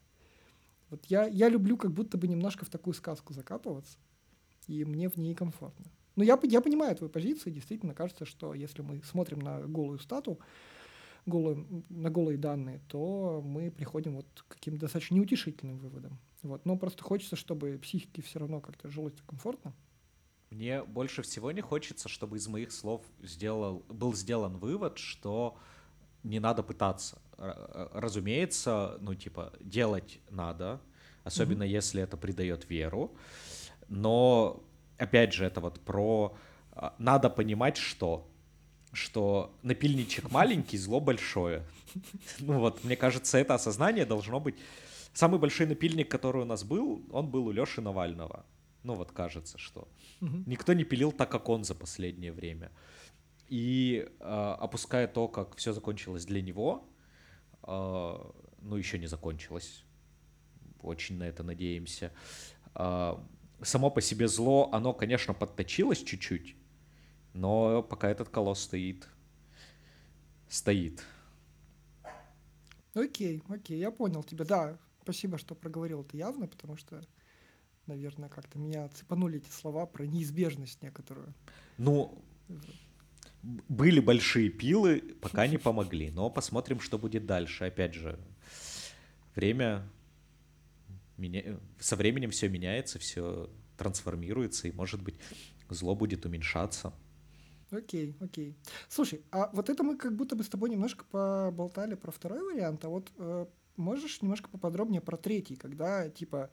Вот 0.89 1.05
я, 1.05 1.27
я 1.27 1.49
люблю 1.49 1.77
как 1.77 1.91
будто 1.91 2.17
бы 2.17 2.27
немножко 2.27 2.65
в 2.65 2.69
такую 2.69 2.93
сказку 2.93 3.33
закапываться, 3.33 3.97
и 4.67 4.85
мне 4.85 5.09
в 5.09 5.17
ней 5.17 5.35
комфортно. 5.35 5.85
Но 6.15 6.23
я, 6.23 6.39
я 6.43 6.61
понимаю 6.61 6.95
твою 6.95 7.11
позицию, 7.11 7.53
действительно 7.53 7.93
кажется, 7.93 8.25
что 8.25 8.53
если 8.53 8.81
мы 8.81 9.01
смотрим 9.03 9.39
на 9.39 9.61
голую 9.61 9.99
стату, 9.99 10.39
голые, 11.29 11.65
на 11.89 12.09
голые 12.09 12.37
данные, 12.37 12.81
то 12.87 13.41
мы 13.45 13.71
приходим 13.71 14.15
вот 14.15 14.27
к 14.47 14.55
каким-то 14.55 14.81
достаточно 14.81 15.15
неутешительным 15.15 15.77
выводам. 15.77 16.19
Вот. 16.43 16.65
Но 16.65 16.77
просто 16.77 17.03
хочется, 17.03 17.35
чтобы 17.35 17.77
психике 17.77 18.21
все 18.21 18.39
равно 18.39 18.59
как-то 18.59 18.89
жилось 18.89 19.13
комфортно. 19.25 19.73
Мне 20.49 20.83
больше 20.83 21.21
всего 21.21 21.51
не 21.51 21.61
хочется, 21.61 22.09
чтобы 22.09 22.37
из 22.37 22.47
моих 22.47 22.71
слов 22.71 23.05
сделал, 23.21 23.85
был 23.87 24.15
сделан 24.15 24.57
вывод, 24.57 24.97
что 24.97 25.57
не 26.23 26.39
надо 26.39 26.63
пытаться. 26.63 27.21
разумеется, 27.37 28.97
ну, 28.99 29.15
типа, 29.15 29.53
делать 29.59 30.19
надо, 30.29 30.81
особенно 31.23 31.63
mm-hmm. 31.63 31.77
если 31.77 32.01
это 32.01 32.17
придает 32.17 32.69
веру. 32.69 33.15
Но, 33.87 34.63
опять 34.97 35.33
же, 35.33 35.45
это 35.45 35.61
вот 35.61 35.79
про... 35.79 36.35
А, 36.71 36.95
надо 36.97 37.29
понимать, 37.29 37.77
что 37.77 38.27
что 38.91 39.55
напильничек 39.61 40.31
маленький, 40.31 40.77
зло 40.77 40.99
большое. 40.99 41.63
Ну 42.39 42.59
вот, 42.59 42.83
мне 42.83 42.95
кажется, 42.95 43.37
это 43.37 43.55
осознание 43.55 44.05
должно 44.05 44.39
быть... 44.39 44.55
Самый 45.13 45.39
большой 45.39 45.65
напильник, 45.65 46.09
который 46.09 46.43
у 46.43 46.45
нас 46.45 46.63
был, 46.63 47.03
он 47.11 47.29
был 47.29 47.47
у 47.47 47.51
Леши 47.51 47.81
Навального. 47.81 48.45
Ну 48.83 48.93
вот 48.93 49.11
кажется, 49.11 49.57
что 49.57 49.87
угу. 50.21 50.43
никто 50.45 50.73
не 50.73 50.83
пилил 50.83 51.11
так, 51.11 51.29
как 51.31 51.49
он 51.49 51.63
за 51.63 51.75
последнее 51.75 52.31
время. 52.31 52.71
И 53.47 54.07
э, 54.19 54.55
опуская 54.59 55.07
то, 55.07 55.27
как 55.27 55.55
все 55.55 55.73
закончилось 55.73 56.25
для 56.25 56.41
него, 56.41 56.87
э, 57.63 58.31
ну 58.61 58.75
еще 58.75 58.99
не 58.99 59.07
закончилось, 59.07 59.83
очень 60.81 61.17
на 61.17 61.23
это 61.23 61.43
надеемся. 61.43 62.11
Э, 62.75 63.17
само 63.61 63.89
по 63.89 64.01
себе 64.01 64.27
зло, 64.27 64.69
оно, 64.71 64.93
конечно, 64.93 65.33
подточилось 65.33 66.03
чуть-чуть, 66.03 66.55
но 67.33 67.83
пока 67.83 68.09
этот 68.09 68.29
колосс 68.29 68.61
стоит, 68.61 69.07
стоит. 70.47 71.03
Окей, 72.93 73.43
окей, 73.47 73.79
я 73.79 73.91
понял 73.91 74.23
тебя. 74.23 74.45
Да, 74.45 74.77
спасибо, 75.03 75.37
что 75.37 75.55
проговорил 75.55 76.01
это 76.01 76.17
явно, 76.17 76.47
потому 76.47 76.75
что, 76.75 77.01
наверное, 77.85 78.29
как-то 78.29 78.57
меня 78.57 78.87
цепанули 78.89 79.37
эти 79.37 79.49
слова 79.49 79.85
про 79.85 80.05
неизбежность 80.05 80.81
некоторую. 80.81 81.33
Ну, 81.77 82.23
были 83.41 83.99
большие 83.99 84.49
пилы, 84.49 85.01
пока 85.21 85.47
не 85.47 85.57
помогли. 85.59 86.11
Но 86.11 86.29
посмотрим, 86.29 86.79
что 86.79 86.97
будет 86.97 87.25
дальше. 87.25 87.65
Опять 87.65 87.93
же, 87.93 88.19
время 89.35 89.87
меня... 91.17 91.59
со 91.79 91.95
временем 91.95 92.31
все 92.31 92.49
меняется, 92.49 92.99
все 92.99 93.49
трансформируется, 93.77 94.67
и, 94.67 94.71
может 94.71 95.01
быть, 95.01 95.15
зло 95.69 95.95
будет 95.95 96.25
уменьшаться. 96.25 96.93
Окей, 97.71 98.15
окей. 98.19 98.55
Слушай, 98.87 99.21
а 99.31 99.49
вот 99.53 99.69
это 99.69 99.83
мы 99.83 99.95
как 99.95 100.15
будто 100.15 100.35
бы 100.35 100.43
с 100.43 100.49
тобой 100.49 100.69
немножко 100.69 101.05
поболтали 101.05 101.95
про 101.95 102.11
второй 102.11 102.41
вариант, 102.41 102.83
а 102.83 102.89
вот 102.89 103.11
э, 103.17 103.45
можешь 103.77 104.21
немножко 104.21 104.49
поподробнее 104.49 105.01
про 105.01 105.17
третий, 105.17 105.55
когда 105.55 106.09
типа 106.09 106.49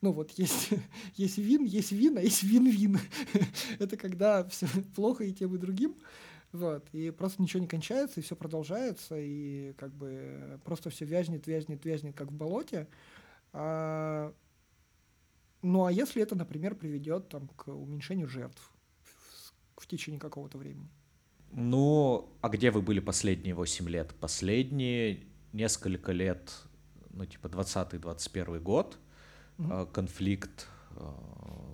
ну 0.00 0.12
вот 0.12 0.30
есть, 0.32 0.70
есть 1.14 1.38
вин, 1.38 1.64
есть 1.64 1.92
вин, 1.92 2.18
а 2.18 2.20
есть 2.20 2.42
вин-вин. 2.42 2.98
это 3.78 3.96
когда 3.96 4.44
все 4.44 4.66
плохо 4.94 5.24
и 5.24 5.32
тем, 5.32 5.54
и 5.54 5.58
другим. 5.58 5.96
Вот, 6.52 6.88
и 6.92 7.10
просто 7.10 7.42
ничего 7.42 7.60
не 7.60 7.66
кончается, 7.68 8.20
и 8.20 8.22
все 8.22 8.34
продолжается, 8.34 9.16
и 9.18 9.74
как 9.74 9.92
бы 9.92 10.60
просто 10.64 10.90
все 10.90 11.04
вязнет, 11.04 11.46
вязнет, 11.46 11.84
вязнет, 11.84 12.16
как 12.16 12.30
в 12.30 12.34
болоте. 12.34 12.88
А, 13.52 14.32
ну 15.62 15.84
а 15.84 15.92
если 15.92 16.22
это, 16.22 16.34
например, 16.34 16.74
приведет 16.74 17.28
там, 17.28 17.48
к 17.48 17.68
уменьшению 17.68 18.28
жертв? 18.28 18.72
В 19.76 19.86
течение 19.86 20.20
какого-то 20.20 20.58
времени. 20.58 20.88
Ну, 21.52 22.28
а 22.40 22.48
где 22.48 22.70
вы 22.70 22.82
были 22.82 23.00
последние 23.00 23.54
8 23.54 23.88
лет? 23.88 24.14
Последние 24.20 25.24
несколько 25.52 26.12
лет, 26.12 26.52
ну, 27.10 27.24
типа 27.24 27.46
20-21 27.46 28.60
год, 28.60 28.98
угу. 29.58 29.86
конфликт 29.86 30.68
э, 30.90 31.00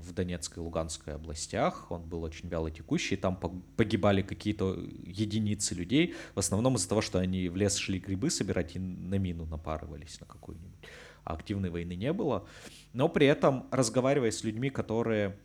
в 0.02 0.12
Донецкой 0.12 0.62
и 0.62 0.64
Луганской 0.64 1.14
областях, 1.14 1.90
он 1.90 2.02
был 2.02 2.22
очень 2.22 2.48
вяло 2.48 2.70
текущий, 2.70 3.16
там 3.16 3.36
погибали 3.76 4.22
какие-то 4.22 4.74
единицы 5.04 5.74
людей, 5.74 6.14
в 6.34 6.38
основном 6.38 6.76
из-за 6.76 6.88
того, 6.88 7.00
что 7.00 7.18
они 7.18 7.48
в 7.48 7.56
лес 7.56 7.76
шли 7.76 7.98
грибы 7.98 8.30
собирать 8.30 8.76
и 8.76 8.78
на 8.78 9.16
мину 9.16 9.46
напарывались 9.46 10.20
на 10.20 10.26
какую-нибудь. 10.26 10.78
А 11.24 11.34
активной 11.34 11.70
войны 11.70 11.94
не 11.94 12.12
было. 12.12 12.46
Но 12.92 13.08
при 13.08 13.26
этом, 13.26 13.66
разговаривая 13.70 14.32
с 14.32 14.42
людьми, 14.44 14.70
которые 14.70 15.38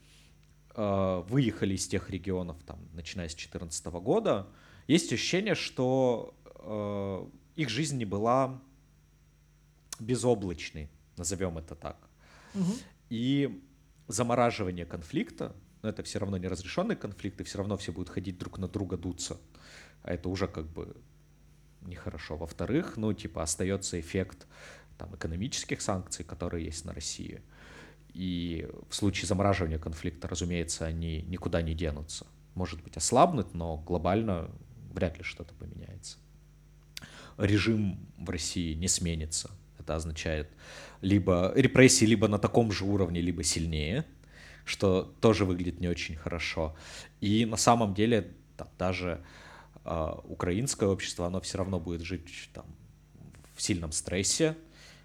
выехали 0.78 1.74
из 1.74 1.88
тех 1.88 2.10
регионов, 2.12 2.58
там, 2.64 2.80
начиная 2.94 3.28
с 3.28 3.34
2014 3.34 3.86
года, 3.88 4.48
есть 4.88 5.12
ощущение, 5.12 5.56
что 5.56 6.36
э, 6.46 7.28
их 7.56 7.70
жизнь 7.70 7.98
не 7.98 8.06
была 8.06 8.62
безоблачной, 10.00 10.90
назовем 11.18 11.58
это 11.58 11.76
так. 11.76 11.98
Угу. 12.54 12.74
И 13.10 13.64
замораживание 14.08 14.86
конфликта, 14.86 15.56
но 15.82 15.90
это 15.90 16.04
все 16.04 16.20
равно 16.20 16.38
неразрешенные 16.38 16.96
конфликты, 16.96 17.44
все 17.44 17.58
равно 17.58 17.78
все 17.78 17.92
будут 17.92 18.10
ходить 18.10 18.38
друг 18.38 18.58
на 18.58 18.68
друга 18.68 18.98
дуться. 18.98 19.38
А 20.04 20.14
это 20.14 20.30
уже 20.30 20.48
как 20.48 20.68
бы 20.68 20.96
нехорошо. 21.82 22.38
Во-вторых, 22.38 22.98
ну, 22.98 23.14
типа, 23.14 23.44
остается 23.44 24.00
эффект 24.00 24.48
там, 24.98 25.16
экономических 25.16 25.82
санкций, 25.82 26.24
которые 26.24 26.66
есть 26.66 26.86
на 26.86 26.94
России. 26.94 27.42
И 28.18 28.68
в 28.90 28.96
случае 28.96 29.28
замораживания 29.28 29.78
конфликта, 29.78 30.28
разумеется, 30.28 30.88
они 30.88 31.22
никуда 31.28 31.62
не 31.62 31.76
денутся. 31.76 32.26
Может 32.56 32.82
быть, 32.82 32.98
ослабнут, 32.98 33.54
но 33.54 33.78
глобально 33.78 34.50
вряд 34.92 35.20
ли 35.20 35.24
что-то 35.24 35.54
поменяется. 35.54 36.18
Режим 37.38 38.00
в 38.18 38.28
России 38.28 38.74
не 38.74 38.88
сменится. 38.88 39.52
Это 39.78 39.96
означает 39.96 40.50
либо 41.02 41.54
репрессии 41.56 42.06
либо 42.06 42.28
на 42.28 42.40
таком 42.40 42.72
же 42.72 42.86
уровне, 42.86 43.22
либо 43.22 43.44
сильнее, 43.44 44.04
что 44.66 45.04
тоже 45.22 45.46
выглядит 45.46 45.80
не 45.80 45.88
очень 45.88 46.16
хорошо. 46.16 46.76
И 47.22 47.46
на 47.46 47.58
самом 47.58 47.94
деле 47.94 48.34
там, 48.58 48.68
даже 48.80 49.24
э, 49.86 50.14
украинское 50.24 50.90
общество, 50.90 51.28
оно 51.28 51.40
все 51.40 51.60
равно 51.60 51.80
будет 51.80 52.02
жить 52.02 52.50
там, 52.52 52.66
в 53.56 53.62
сильном 53.62 53.92
стрессе, 53.92 54.58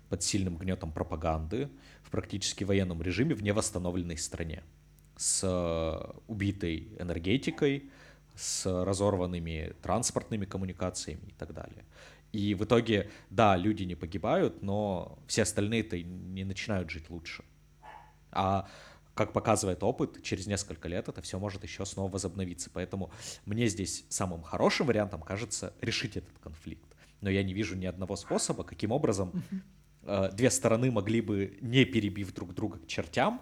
под 0.09 0.23
сильным 0.23 0.57
гнетом 0.57 0.93
пропаганды, 0.93 1.69
практически 2.13 2.63
военном 2.63 3.03
режиме 3.03 3.35
в 3.35 3.43
невосстановленной 3.43 4.19
стране 4.19 4.63
с 5.17 5.43
э, 5.43 6.21
убитой 6.29 6.95
энергетикой, 6.99 7.91
с 8.37 8.67
разорванными 8.85 9.75
транспортными 9.83 10.45
коммуникациями 10.45 11.29
и 11.29 11.33
так 11.33 11.53
далее. 11.55 11.85
И 12.33 12.55
в 12.55 12.65
итоге, 12.65 13.11
да, 13.31 13.57
люди 13.57 13.85
не 13.85 13.95
погибают, 13.95 14.63
но 14.63 15.19
все 15.27 15.43
остальные-то 15.43 16.03
не 16.03 16.45
начинают 16.45 16.91
жить 16.91 17.11
лучше. 17.11 17.45
А 18.31 18.69
как 19.15 19.33
показывает 19.33 19.83
опыт, 19.83 20.23
через 20.23 20.47
несколько 20.47 20.89
лет 20.89 21.09
это 21.09 21.21
все 21.23 21.39
может 21.39 21.63
еще 21.63 21.85
снова 21.85 22.13
возобновиться. 22.13 22.71
Поэтому 22.73 23.11
мне 23.47 23.69
здесь 23.69 24.05
самым 24.09 24.43
хорошим 24.43 24.87
вариантом 24.87 25.23
кажется 25.23 25.75
решить 25.81 26.17
этот 26.17 26.39
конфликт. 26.39 26.89
Но 27.21 27.31
я 27.31 27.43
не 27.43 27.55
вижу 27.55 27.77
ни 27.77 27.87
одного 27.87 28.17
способа, 28.17 28.65
каким 28.65 28.93
образом 28.93 29.33
Э, 29.53 29.57
две 30.03 30.51
стороны 30.51 30.91
могли 30.91 31.21
бы, 31.21 31.59
не 31.61 31.85
перебив 31.85 32.33
друг 32.35 32.55
друга 32.55 32.79
к 32.79 32.87
чертям, 32.87 33.41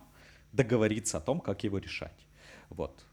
договориться 0.53 1.19
о 1.19 1.21
том, 1.21 1.41
как 1.41 1.65
его 1.65 1.79
решать. 1.79 2.27
Вот. 2.69 3.05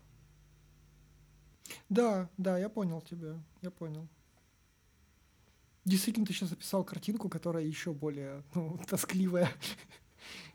Да, 1.89 2.29
да, 2.37 2.57
я 2.57 2.69
понял 2.69 3.01
тебя, 3.01 3.35
я 3.61 3.71
понял. 3.71 4.07
Действительно, 5.85 6.25
ты 6.25 6.33
сейчас 6.33 6.49
записал 6.49 6.83
картинку, 6.83 7.29
которая 7.29 7.63
еще 7.63 7.93
более 7.93 8.43
ну, 8.53 8.77
тоскливая. 8.87 9.49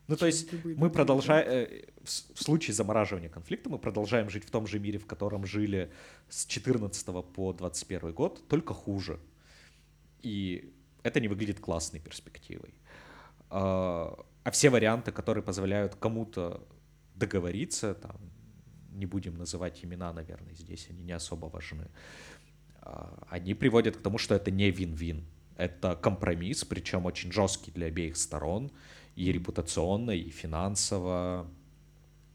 Ну, 0.09 0.17
то 0.17 0.27
есть 0.27 0.53
мы 0.65 0.91
продолжаем, 0.91 1.49
э, 1.49 1.85
в 2.03 2.43
случае 2.43 2.75
замораживания 2.75 3.31
конфликта, 3.31 3.71
мы 3.71 3.79
продолжаем 3.79 4.29
жить 4.29 4.45
в 4.45 4.51
том 4.51 4.67
же 4.67 4.79
мире, 4.79 4.99
в 4.99 5.07
котором 5.07 5.47
жили 5.47 5.91
с 6.29 6.45
14 6.45 7.07
по 7.33 7.53
21 7.53 8.13
год, 8.13 8.47
только 8.49 8.75
хуже. 8.75 9.21
И 10.21 10.75
это 11.03 11.21
не 11.21 11.29
выглядит 11.29 11.61
классной 11.61 12.01
перспективой. 12.01 12.75
А, 13.55 14.19
а 14.45 14.51
все 14.51 14.71
варианты, 14.71 15.13
которые 15.13 15.45
позволяют 15.45 15.95
кому-то 15.95 16.67
договориться, 17.15 17.95
там, 17.95 18.17
не 18.93 19.05
будем 19.05 19.37
называть 19.37 19.85
имена, 19.85 20.11
наверное, 20.13 20.55
здесь 20.55 20.87
они 20.89 21.03
не 21.03 21.13
особо 21.13 21.47
важны, 21.47 21.89
а, 22.81 23.27
они 23.29 23.53
приводят 23.53 23.99
к 23.99 24.03
тому, 24.03 24.17
что 24.17 24.35
это 24.35 24.51
не 24.51 24.71
вин-вин. 24.71 25.27
Это 25.59 25.95
компромисс, 25.97 26.65
причем 26.65 27.05
очень 27.05 27.31
жесткий 27.31 27.71
для 27.71 27.89
обеих 27.89 28.17
сторон, 28.17 28.73
и 29.17 29.31
репутационно, 29.31 30.13
и 30.13 30.31
финансово, 30.31 31.47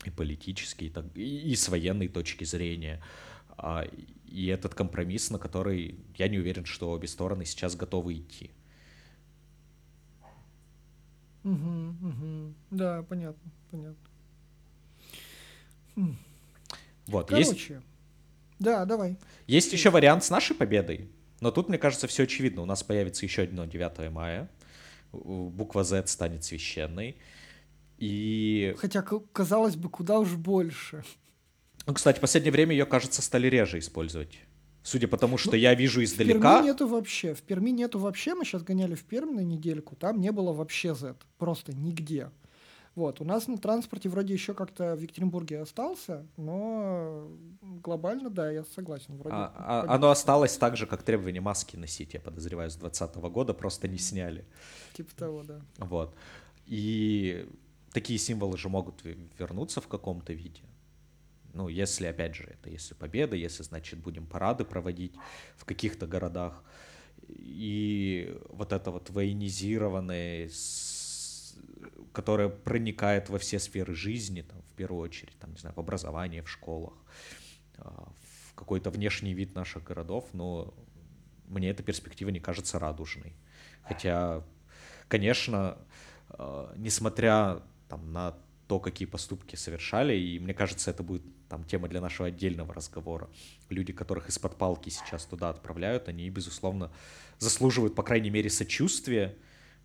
и 0.06 0.12
политически, 0.12 0.84
и, 0.84 0.90
так, 0.90 1.06
и, 1.16 1.52
и 1.52 1.56
с 1.56 1.68
военной 1.68 2.10
точки 2.10 2.44
зрения. 2.44 3.02
А, 3.58 3.88
и 4.28 4.46
этот 4.46 4.76
компромисс, 4.76 5.32
на 5.32 5.40
который 5.40 6.00
я 6.16 6.28
не 6.28 6.38
уверен, 6.38 6.66
что 6.66 6.92
обе 6.92 7.08
стороны 7.08 7.44
сейчас 7.44 7.76
готовы 7.76 8.20
идти. 8.20 8.52
Угу, 11.48 12.10
угу. 12.10 12.54
Да, 12.72 13.04
понятно, 13.04 13.52
понятно. 13.72 14.08
Вот, 17.08 17.30
Короче, 17.30 17.74
есть... 17.74 17.86
да, 18.60 18.84
давай. 18.86 19.18
Есть 19.48 19.72
еще 19.72 19.90
вариант 19.90 20.26
с 20.26 20.30
нашей 20.30 20.56
победой, 20.56 21.10
но 21.40 21.52
тут, 21.52 21.70
мне 21.70 21.78
кажется, 21.78 22.08
все 22.08 22.24
очевидно. 22.24 22.62
У 22.62 22.66
нас 22.66 22.84
появится 22.84 23.26
еще 23.26 23.44
одно 23.44 23.66
9 23.66 24.12
мая, 24.12 24.50
буква 25.14 25.86
Z 25.86 26.08
станет 26.08 26.44
священной, 26.44 27.16
и... 27.98 28.76
Хотя, 28.78 29.02
казалось 29.02 29.78
бы, 29.78 29.90
куда 29.90 30.20
уж 30.20 30.36
больше. 30.36 31.04
Ну, 31.86 31.94
кстати, 31.94 32.18
в 32.18 32.22
последнее 32.22 32.52
время 32.52 32.74
ее, 32.74 32.86
кажется, 32.86 33.22
стали 33.22 33.48
реже 33.48 33.80
использовать 33.80 34.38
Судя 34.88 35.10
по 35.10 35.18
тому, 35.18 35.38
что 35.38 35.52
ну, 35.52 35.58
я 35.58 35.76
вижу 35.76 36.02
издалека... 36.02 36.40
В 36.40 36.42
Перми 36.42 36.68
нету 36.68 36.88
вообще. 36.88 37.34
В 37.34 37.42
Перми 37.42 37.72
нету 37.72 38.00
вообще. 38.00 38.36
Мы 38.36 38.46
сейчас 38.46 38.64
гоняли 38.64 38.96
в 38.96 39.04
Пермь 39.04 39.36
на 39.36 39.42
недельку. 39.42 39.98
Там 39.98 40.22
не 40.22 40.32
было 40.32 40.54
вообще 40.54 40.96
Z. 40.96 41.18
Просто 41.38 41.74
нигде. 41.74 42.32
Вот. 42.96 43.20
У 43.20 43.26
нас 43.26 43.50
на 43.50 43.58
транспорте 43.58 44.08
вроде 44.08 44.34
еще 44.34 44.54
как-то 44.54 44.96
в 44.96 45.02
Екатеринбурге 45.02 45.60
остался, 45.60 46.26
но 46.38 47.30
глобально, 47.62 48.30
да, 48.30 48.50
я 48.50 48.64
согласен. 48.64 49.18
Вроде, 49.18 49.36
а, 49.36 49.52
а, 49.58 49.94
оно 49.94 50.10
осталось 50.10 50.56
так 50.56 50.78
же, 50.78 50.88
как 50.88 51.04
требование 51.04 51.42
маски 51.42 51.76
носить, 51.76 52.14
я 52.14 52.22
подозреваю, 52.22 52.72
с 52.72 52.78
2020 52.78 53.18
года, 53.30 53.54
просто 53.54 53.90
не 53.90 53.98
сняли. 53.98 54.46
Типа 54.94 55.14
того, 55.18 55.44
да. 55.44 55.60
Вот. 55.80 56.16
И 56.66 57.46
такие 57.92 58.18
символы 58.20 58.58
же 58.58 58.70
могут 58.70 59.04
вернуться 59.38 59.82
в 59.82 59.88
каком-то 59.90 60.32
виде. 60.32 60.62
Ну, 61.58 61.70
если, 61.70 62.06
опять 62.06 62.36
же, 62.36 62.44
это 62.44 62.70
если 62.70 62.94
победа, 62.94 63.36
если, 63.36 63.64
значит, 63.64 64.00
будем 64.00 64.28
парады 64.28 64.64
проводить 64.64 65.16
в 65.58 65.66
каких-то 65.66 66.06
городах. 66.06 66.64
И 67.28 68.40
вот 68.50 68.74
это 68.74 68.92
вот 68.92 69.10
военизированное 69.10 70.50
которая 72.14 72.50
проникает 72.50 73.30
во 73.30 73.38
все 73.38 73.60
сферы 73.60 73.94
жизни, 73.96 74.42
там, 74.42 74.62
в 74.62 74.74
первую 74.76 75.02
очередь, 75.02 75.38
там, 75.40 75.52
не 75.52 75.60
знаю, 75.60 75.76
в 75.76 75.80
образовании, 75.80 76.42
в 76.42 76.50
школах, 76.50 76.94
а, 77.78 78.12
в 78.50 78.54
какой-то 78.56 78.90
внешний 78.90 79.34
вид 79.34 79.56
наших 79.56 79.84
городов, 79.84 80.26
но 80.34 80.74
мне 81.48 81.70
эта 81.70 81.84
перспектива 81.84 82.30
не 82.30 82.40
кажется 82.40 82.80
радужной. 82.80 83.36
Хотя, 83.84 84.44
конечно, 85.08 85.78
а, 86.30 86.74
несмотря 86.76 87.62
там, 87.88 88.12
на 88.12 88.36
то, 88.68 88.80
какие 88.80 89.08
поступки 89.08 89.56
совершали, 89.56 90.18
и 90.18 90.40
мне 90.40 90.54
кажется, 90.54 90.92
это 90.92 91.02
будет 91.02 91.24
там 91.48 91.64
тема 91.64 91.88
для 91.88 92.02
нашего 92.02 92.28
отдельного 92.28 92.74
разговора. 92.74 93.30
Люди, 93.70 93.94
которых 93.94 94.30
из-под 94.30 94.58
палки 94.58 94.90
сейчас 94.90 95.26
туда 95.26 95.50
отправляют, 95.50 96.10
они, 96.10 96.30
безусловно, 96.30 96.92
заслуживают, 97.40 97.96
по 97.96 98.04
крайней 98.04 98.30
мере, 98.30 98.50
сочувствия 98.50 99.36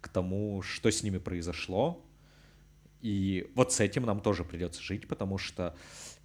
к 0.00 0.08
тому, 0.08 0.62
что 0.62 0.90
с 0.90 1.02
ними 1.02 1.18
произошло, 1.18 2.04
и 3.02 3.50
вот 3.54 3.72
с 3.72 3.80
этим 3.80 4.04
нам 4.04 4.20
тоже 4.20 4.44
придется 4.44 4.80
жить, 4.80 5.08
потому 5.08 5.36
что, 5.36 5.76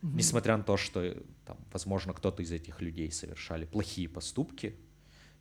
mm-hmm. 0.02 0.14
несмотря 0.14 0.58
на 0.58 0.64
то, 0.64 0.78
что, 0.78 1.16
там, 1.46 1.58
возможно, 1.72 2.14
кто-то 2.14 2.44
из 2.44 2.52
этих 2.52 2.82
людей 2.82 3.12
совершали 3.12 3.66
плохие 3.66 4.08
поступки, 4.08 4.76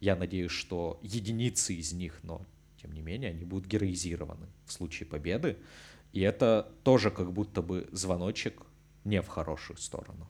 я 0.00 0.16
надеюсь, 0.16 0.50
что 0.50 0.98
единицы 1.02 1.74
из 1.74 1.92
них, 1.92 2.20
но 2.22 2.44
тем 2.80 2.92
не 2.92 3.02
менее, 3.02 3.30
они 3.30 3.44
будут 3.44 3.66
героизированы 3.66 4.46
в 4.64 4.72
случае 4.72 5.06
победы. 5.06 5.58
И 6.16 6.20
это 6.20 6.72
тоже 6.82 7.10
как 7.10 7.30
будто 7.30 7.60
бы 7.60 7.90
звоночек 7.92 8.62
не 9.04 9.20
в 9.20 9.28
хорошую 9.28 9.76
сторону. 9.76 10.26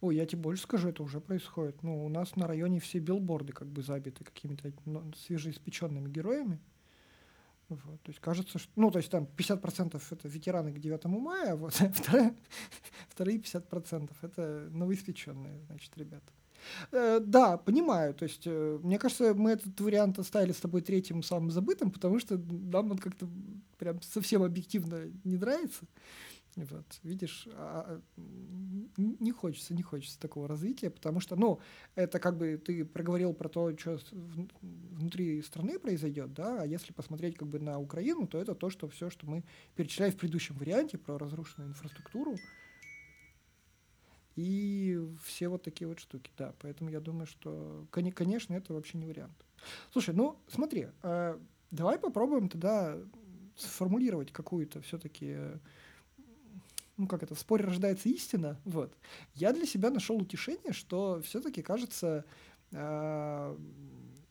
Ой, 0.00 0.14
я 0.14 0.26
тебе 0.26 0.42
больше 0.42 0.62
скажу, 0.62 0.90
это 0.90 1.02
уже 1.02 1.20
происходит. 1.20 1.82
Ну, 1.82 2.06
у 2.06 2.08
нас 2.08 2.36
на 2.36 2.46
районе 2.46 2.78
все 2.78 3.00
билборды 3.00 3.52
как 3.52 3.66
бы 3.66 3.82
забиты 3.82 4.22
какими-то 4.22 4.72
ну, 4.84 5.12
свежеиспеченными 5.14 6.08
героями. 6.08 6.60
Вот, 7.68 8.00
то 8.02 8.10
есть 8.10 8.20
кажется, 8.20 8.60
что, 8.60 8.70
ну, 8.76 8.92
то 8.92 8.98
есть 8.98 9.10
там 9.10 9.26
50% 9.36 10.00
это 10.08 10.28
ветераны 10.28 10.72
к 10.72 10.78
9 10.78 11.04
мая, 11.06 11.54
а 11.54 11.56
вот 11.56 11.72
вторые, 11.92 12.36
вторые 13.08 13.38
50% 13.38 14.12
это 14.22 14.68
новоиспеченные, 14.70 15.64
значит, 15.66 15.98
ребята. 15.98 16.32
Э, 16.92 17.20
да, 17.20 17.56
понимаю, 17.56 18.14
то 18.14 18.24
есть 18.24 18.42
э, 18.46 18.78
мне 18.82 18.98
кажется, 18.98 19.34
мы 19.34 19.52
этот 19.52 19.80
вариант 19.80 20.18
оставили 20.18 20.52
с 20.52 20.60
тобой 20.60 20.82
третьим 20.82 21.22
самым 21.22 21.50
забытым, 21.50 21.90
потому 21.90 22.18
что 22.18 22.38
нам 22.38 22.92
он 22.92 22.98
как-то 22.98 23.28
прям 23.78 24.00
совсем 24.02 24.42
объективно 24.42 25.10
не 25.24 25.36
нравится. 25.36 25.84
Вот, 26.56 27.00
видишь, 27.02 27.48
а, 27.54 28.00
а 28.00 28.00
не 28.96 29.32
хочется, 29.32 29.74
не 29.74 29.82
хочется 29.82 30.20
такого 30.20 30.46
развития, 30.46 30.88
потому 30.88 31.18
что, 31.18 31.34
ну, 31.34 31.58
это 31.96 32.20
как 32.20 32.36
бы 32.36 32.62
ты 32.64 32.84
проговорил 32.84 33.34
про 33.34 33.48
то, 33.48 33.76
что 33.76 33.98
внутри 34.60 35.42
страны 35.42 35.80
произойдет, 35.80 36.32
да, 36.32 36.62
а 36.62 36.66
если 36.66 36.92
посмотреть 36.92 37.36
как 37.36 37.48
бы 37.48 37.58
на 37.58 37.80
Украину, 37.80 38.28
то 38.28 38.38
это 38.38 38.54
то, 38.54 38.70
что 38.70 38.88
все, 38.88 39.10
что 39.10 39.26
мы 39.26 39.42
перечисляли 39.74 40.12
в 40.12 40.16
предыдущем 40.16 40.56
варианте 40.56 40.96
про 40.96 41.18
разрушенную 41.18 41.70
инфраструктуру 41.70 42.36
и 44.36 45.00
все 45.22 45.48
вот 45.48 45.62
такие 45.62 45.88
вот 45.88 46.00
штуки, 46.00 46.30
да, 46.36 46.54
поэтому 46.60 46.90
я 46.90 47.00
думаю, 47.00 47.26
что, 47.26 47.86
конечно, 47.90 48.54
это 48.54 48.74
вообще 48.74 48.98
не 48.98 49.06
вариант. 49.06 49.44
Слушай, 49.92 50.14
ну, 50.14 50.36
смотри, 50.48 50.88
а, 51.02 51.40
давай 51.70 51.98
попробуем 51.98 52.48
тогда 52.48 52.96
сформулировать 53.56 54.32
какую-то 54.32 54.80
все-таки 54.82 55.36
ну 56.96 57.06
как 57.06 57.22
это, 57.22 57.34
в 57.34 57.38
споре 57.38 57.64
рождается 57.64 58.08
истина, 58.08 58.60
вот. 58.64 58.96
Я 59.34 59.52
для 59.52 59.66
себя 59.66 59.90
нашел 59.90 60.16
утешение, 60.16 60.72
что 60.72 61.20
все-таки 61.22 61.62
кажется, 61.62 62.24
э, 62.70 63.56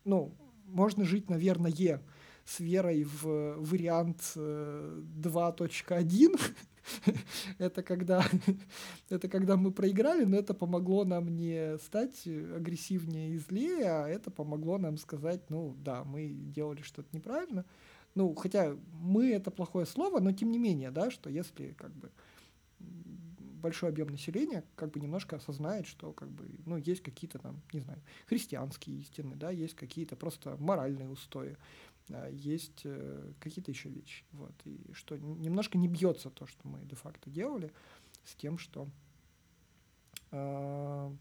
ну, 0.05 0.33
можно 0.65 1.03
жить, 1.03 1.29
наверное, 1.29 2.01
с 2.45 2.59
верой 2.59 3.03
в 3.03 3.55
вариант 3.57 4.33
э, 4.35 5.01
2.1. 5.17 6.41
это 7.57 7.83
когда 7.83 8.23
это 9.09 9.27
когда 9.27 9.57
мы 9.57 9.71
проиграли, 9.71 10.25
но 10.25 10.37
это 10.37 10.53
помогло 10.53 11.05
нам 11.05 11.29
не 11.29 11.77
стать 11.79 12.25
агрессивнее 12.25 13.31
и 13.31 13.37
злее, 13.37 13.89
а 13.89 14.07
это 14.07 14.31
помогло 14.31 14.77
нам 14.77 14.97
сказать, 14.97 15.49
ну 15.49 15.75
да, 15.83 16.03
мы 16.03 16.27
делали 16.29 16.81
что-то 16.81 17.09
неправильно. 17.11 17.65
Ну, 18.15 18.35
хотя 18.35 18.75
мы 19.01 19.31
это 19.31 19.49
плохое 19.49 19.85
слово, 19.85 20.19
но 20.19 20.31
тем 20.31 20.51
не 20.51 20.59
менее, 20.59 20.91
да, 20.91 21.09
что 21.09 21.29
если 21.29 21.73
как 21.73 21.91
бы 21.95 22.11
большой 23.63 23.89
объем 23.89 24.09
населения 24.09 24.63
как 24.75 24.91
бы 24.91 24.99
немножко 24.99 25.37
осознает, 25.37 25.87
что 25.87 26.11
как 26.11 26.29
бы, 26.29 26.45
ну, 26.65 26.75
есть 26.75 27.01
какие-то 27.01 27.39
там, 27.39 27.61
не 27.71 27.79
знаю, 27.79 27.99
христианские 28.27 28.97
истины, 28.99 29.35
да, 29.35 29.49
есть 29.49 29.73
какие-то 29.73 30.17
просто 30.17 30.57
моральные 30.59 31.09
устои, 31.09 31.55
есть 32.31 32.81
э, 32.85 33.31
какие-то 33.39 33.71
еще 33.71 33.89
вещи, 33.89 34.23
вот, 34.31 34.53
и 34.65 34.91
что 34.93 35.17
немножко 35.17 35.77
не 35.77 35.87
бьется 35.87 36.29
то, 36.29 36.45
что 36.45 36.67
мы 36.67 36.83
де-факто 36.85 37.29
делали, 37.29 37.71
с 38.25 38.35
тем, 38.35 38.57
что 38.57 38.87
э, 40.31 41.15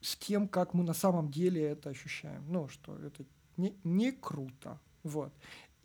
с 0.00 0.16
тем, 0.16 0.48
как 0.48 0.74
мы 0.74 0.84
на 0.84 0.94
самом 0.94 1.30
деле 1.30 1.62
это 1.62 1.90
ощущаем, 1.90 2.44
ну, 2.48 2.68
что 2.68 2.96
это 2.98 3.24
не, 3.56 3.76
не 3.84 4.12
круто, 4.12 4.80
вот. 5.02 5.32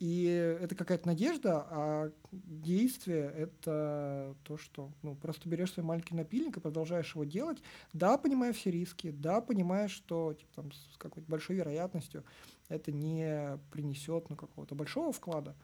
И 0.00 0.24
это 0.24 0.74
какая-то 0.74 1.06
надежда, 1.06 1.66
а 1.70 2.12
действие— 2.32 3.30
это 3.36 4.34
то, 4.44 4.56
что 4.56 4.90
ну, 5.02 5.14
просто 5.14 5.46
берешь 5.46 5.72
свой 5.74 5.84
маленький 5.84 6.14
напильник 6.14 6.56
и 6.56 6.60
продолжаешь 6.60 7.14
его 7.14 7.24
делать. 7.24 7.58
Да, 7.92 8.16
понимая 8.16 8.54
все 8.54 8.70
риски, 8.70 9.10
да, 9.10 9.42
понимая, 9.42 9.88
что 9.88 10.32
типа, 10.32 10.50
там, 10.54 10.72
с 10.72 10.96
какой-то 10.96 11.30
большой 11.30 11.56
вероятностью 11.56 12.24
это 12.70 12.92
не 12.92 13.58
принесет 13.70 14.30
ну, 14.30 14.36
какого-то 14.36 14.74
большого 14.74 15.12
вклада. 15.12 15.54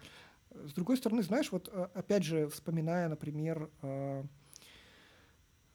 С 0.51 0.75
другой 0.75 0.99
стороны, 0.99 1.23
знаешь, 1.23 1.51
вот 1.51 1.71
а, 1.73 1.91
опять 1.95 2.23
же, 2.23 2.47
вспоминая, 2.49 3.09
например, 3.09 3.71
а, 3.81 4.23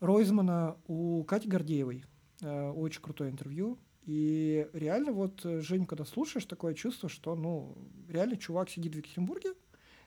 Ройзмана 0.01 0.77
у 0.87 1.23
Кати 1.23 1.47
Гордеевой, 1.47 2.05
а, 2.43 2.71
очень 2.73 3.01
крутое 3.01 3.31
интервью, 3.31 3.79
и 4.03 4.67
реально 4.73 5.11
вот, 5.11 5.45
э, 5.45 5.59
Жень, 5.61 5.85
когда 5.85 6.05
слушаешь, 6.05 6.45
такое 6.45 6.73
чувство, 6.73 7.07
что, 7.07 7.35
ну, 7.35 7.77
реально 8.07 8.37
чувак 8.37 8.69
сидит 8.69 8.93
в 8.93 8.97
Екатеринбурге, 8.97 9.53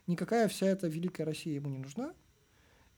никакая 0.07 0.49
вся 0.49 0.67
эта 0.67 0.89
великая 0.89 1.25
Россия 1.25 1.55
ему 1.55 1.69
не 1.69 1.79
нужна, 1.79 2.13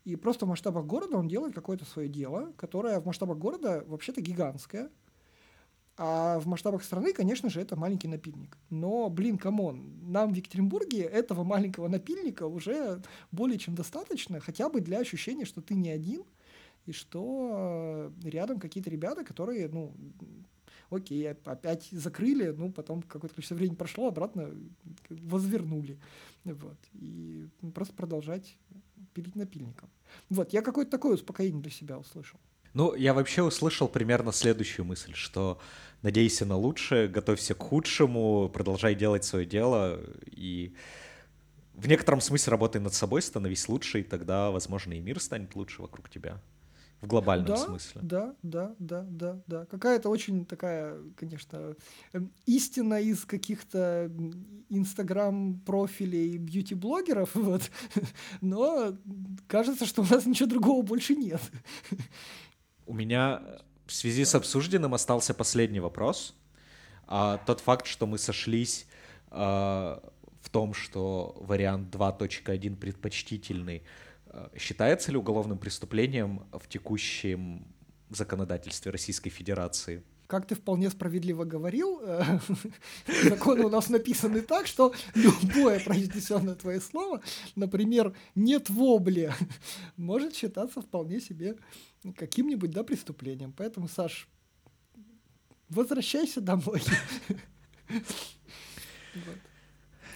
и 0.04 0.16
просто 0.16 0.46
в 0.46 0.48
масштабах 0.48 0.86
города 0.86 1.16
он 1.16 1.28
делает 1.28 1.54
какое-то 1.54 1.84
свое 1.84 2.08
дело, 2.08 2.52
которое 2.56 2.98
в 3.00 3.06
масштабах 3.06 3.38
города 3.38 3.84
вообще-то 3.86 4.20
гигантское, 4.20 4.90
а 5.98 6.38
в 6.38 6.46
масштабах 6.46 6.84
страны, 6.84 7.12
конечно 7.12 7.48
же, 7.48 7.60
это 7.60 7.74
маленький 7.74 8.08
напильник. 8.08 8.58
Но, 8.68 9.08
блин, 9.08 9.38
come 9.38 9.79
on, 9.79 10.10
нам 10.10 10.32
в 10.32 10.36
Екатеринбурге 10.36 11.02
этого 11.02 11.42
маленького 11.42 11.88
напильника 11.88 12.46
уже 12.46 13.02
более 13.32 13.58
чем 13.58 13.74
достаточно, 13.74 14.38
хотя 14.40 14.68
бы 14.68 14.80
для 14.80 14.98
ощущения, 14.98 15.44
что 15.46 15.62
ты 15.62 15.74
не 15.74 15.90
один, 15.90 16.24
и 16.84 16.92
что 16.92 18.10
э, 18.22 18.28
рядом 18.28 18.60
какие-то 18.60 18.90
ребята, 18.90 19.24
которые, 19.24 19.68
ну, 19.68 19.94
окей, 20.90 21.30
опять 21.30 21.88
закрыли, 21.90 22.48
ну, 22.56 22.72
потом 22.72 23.02
какое-то 23.02 23.34
количество 23.34 23.54
времени 23.54 23.76
прошло, 23.76 24.08
обратно 24.08 24.50
возвернули. 25.08 25.98
Вот. 26.44 26.78
И 26.94 27.46
просто 27.74 27.94
продолжать 27.94 28.56
пилить 29.14 29.36
напильником. 29.36 29.88
Вот, 30.28 30.52
я 30.52 30.62
какое-то 30.62 30.90
такое 30.90 31.14
успокоение 31.14 31.62
для 31.62 31.70
себя 31.70 31.98
услышал. 31.98 32.38
Ну, 32.74 32.94
я 32.94 33.14
вообще 33.14 33.42
услышал 33.42 33.88
примерно 33.88 34.32
следующую 34.32 34.84
мысль, 34.84 35.14
что 35.14 35.58
надейся 36.02 36.44
на 36.44 36.56
лучшее, 36.56 37.08
готовься 37.08 37.54
к 37.54 37.62
худшему, 37.62 38.50
продолжай 38.52 38.94
делать 38.94 39.24
свое 39.24 39.46
дело 39.46 40.00
и 40.26 40.74
в 41.72 41.88
некотором 41.88 42.20
смысле 42.20 42.50
работай 42.52 42.80
над 42.80 42.94
собой, 42.94 43.22
становись 43.22 43.68
лучше, 43.68 44.00
и 44.00 44.02
тогда, 44.02 44.50
возможно, 44.50 44.94
и 44.94 45.00
мир 45.00 45.20
станет 45.20 45.54
лучше 45.54 45.82
вокруг 45.82 46.08
тебя 46.08 46.40
в 47.06 47.08
глобальном 47.08 47.46
да, 47.46 47.56
смысле. 47.56 48.00
Да, 48.02 48.34
да, 48.42 48.74
да, 48.80 49.06
да, 49.08 49.40
да. 49.46 49.64
Какая-то 49.66 50.08
очень 50.08 50.44
такая, 50.44 50.98
конечно, 51.16 51.76
эм, 52.12 52.32
истина 52.46 53.00
из 53.00 53.24
каких-то 53.24 54.10
инстаграм-профилей 54.68 56.36
бьюти-блогеров, 56.36 57.30
вот. 57.34 57.70
но 58.40 58.96
кажется, 59.46 59.86
что 59.86 60.02
у 60.02 60.06
нас 60.06 60.26
ничего 60.26 60.48
другого 60.48 60.82
больше 60.82 61.14
нет. 61.14 61.40
У 62.86 62.94
меня 62.94 63.40
В 63.86 63.92
связи 63.92 64.24
с 64.24 64.34
обсужденным 64.34 64.94
остался 64.94 65.32
последний 65.32 65.78
вопрос. 65.78 66.34
А, 67.06 67.38
тот 67.46 67.60
факт, 67.60 67.86
что 67.86 68.08
мы 68.08 68.18
сошлись 68.18 68.88
а, 69.30 70.02
в 70.42 70.50
том, 70.50 70.74
что 70.74 71.36
вариант 71.40 71.94
2.1 71.94 72.74
предпочтительный, 72.76 73.84
считается 74.56 75.12
ли 75.12 75.18
уголовным 75.18 75.58
преступлением 75.58 76.46
в 76.52 76.68
текущем 76.68 77.66
законодательстве 78.10 78.92
Российской 78.92 79.30
Федерации? 79.30 80.02
как 80.26 80.46
ты 80.46 80.54
вполне 80.54 80.90
справедливо 80.90 81.44
говорил, 81.44 82.00
э, 82.02 82.40
законы 83.28 83.64
у 83.64 83.68
нас 83.68 83.88
написаны 83.88 84.42
так, 84.42 84.66
что 84.66 84.92
любое 85.14 85.80
произнесенное 85.80 86.54
твое 86.54 86.80
слово, 86.80 87.22
например, 87.54 88.12
«нет 88.34 88.68
вобли», 88.68 89.32
может 89.96 90.34
считаться 90.34 90.80
вполне 90.80 91.20
себе 91.20 91.56
каким-нибудь 92.16 92.70
да, 92.70 92.82
преступлением. 92.82 93.52
Поэтому, 93.56 93.88
Саш, 93.88 94.28
возвращайся 95.68 96.40
домой. 96.40 96.82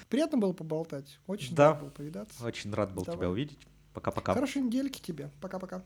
Приятно 0.09 0.39
было 0.39 0.53
поболтать. 0.53 1.19
Очень 1.29 1.55
да. 1.55 1.71
рад 1.71 1.83
был 1.83 1.91
повидаться. 1.91 2.45
Очень 2.45 2.73
рад 2.75 2.93
был 2.93 3.05
Давай. 3.05 3.17
тебя 3.19 3.31
увидеть. 3.31 3.59
Пока-пока. 3.95 4.35
Хорошей 4.35 4.63
недельки 4.63 5.01
тебе. 5.01 5.31
Пока-пока. 5.41 5.83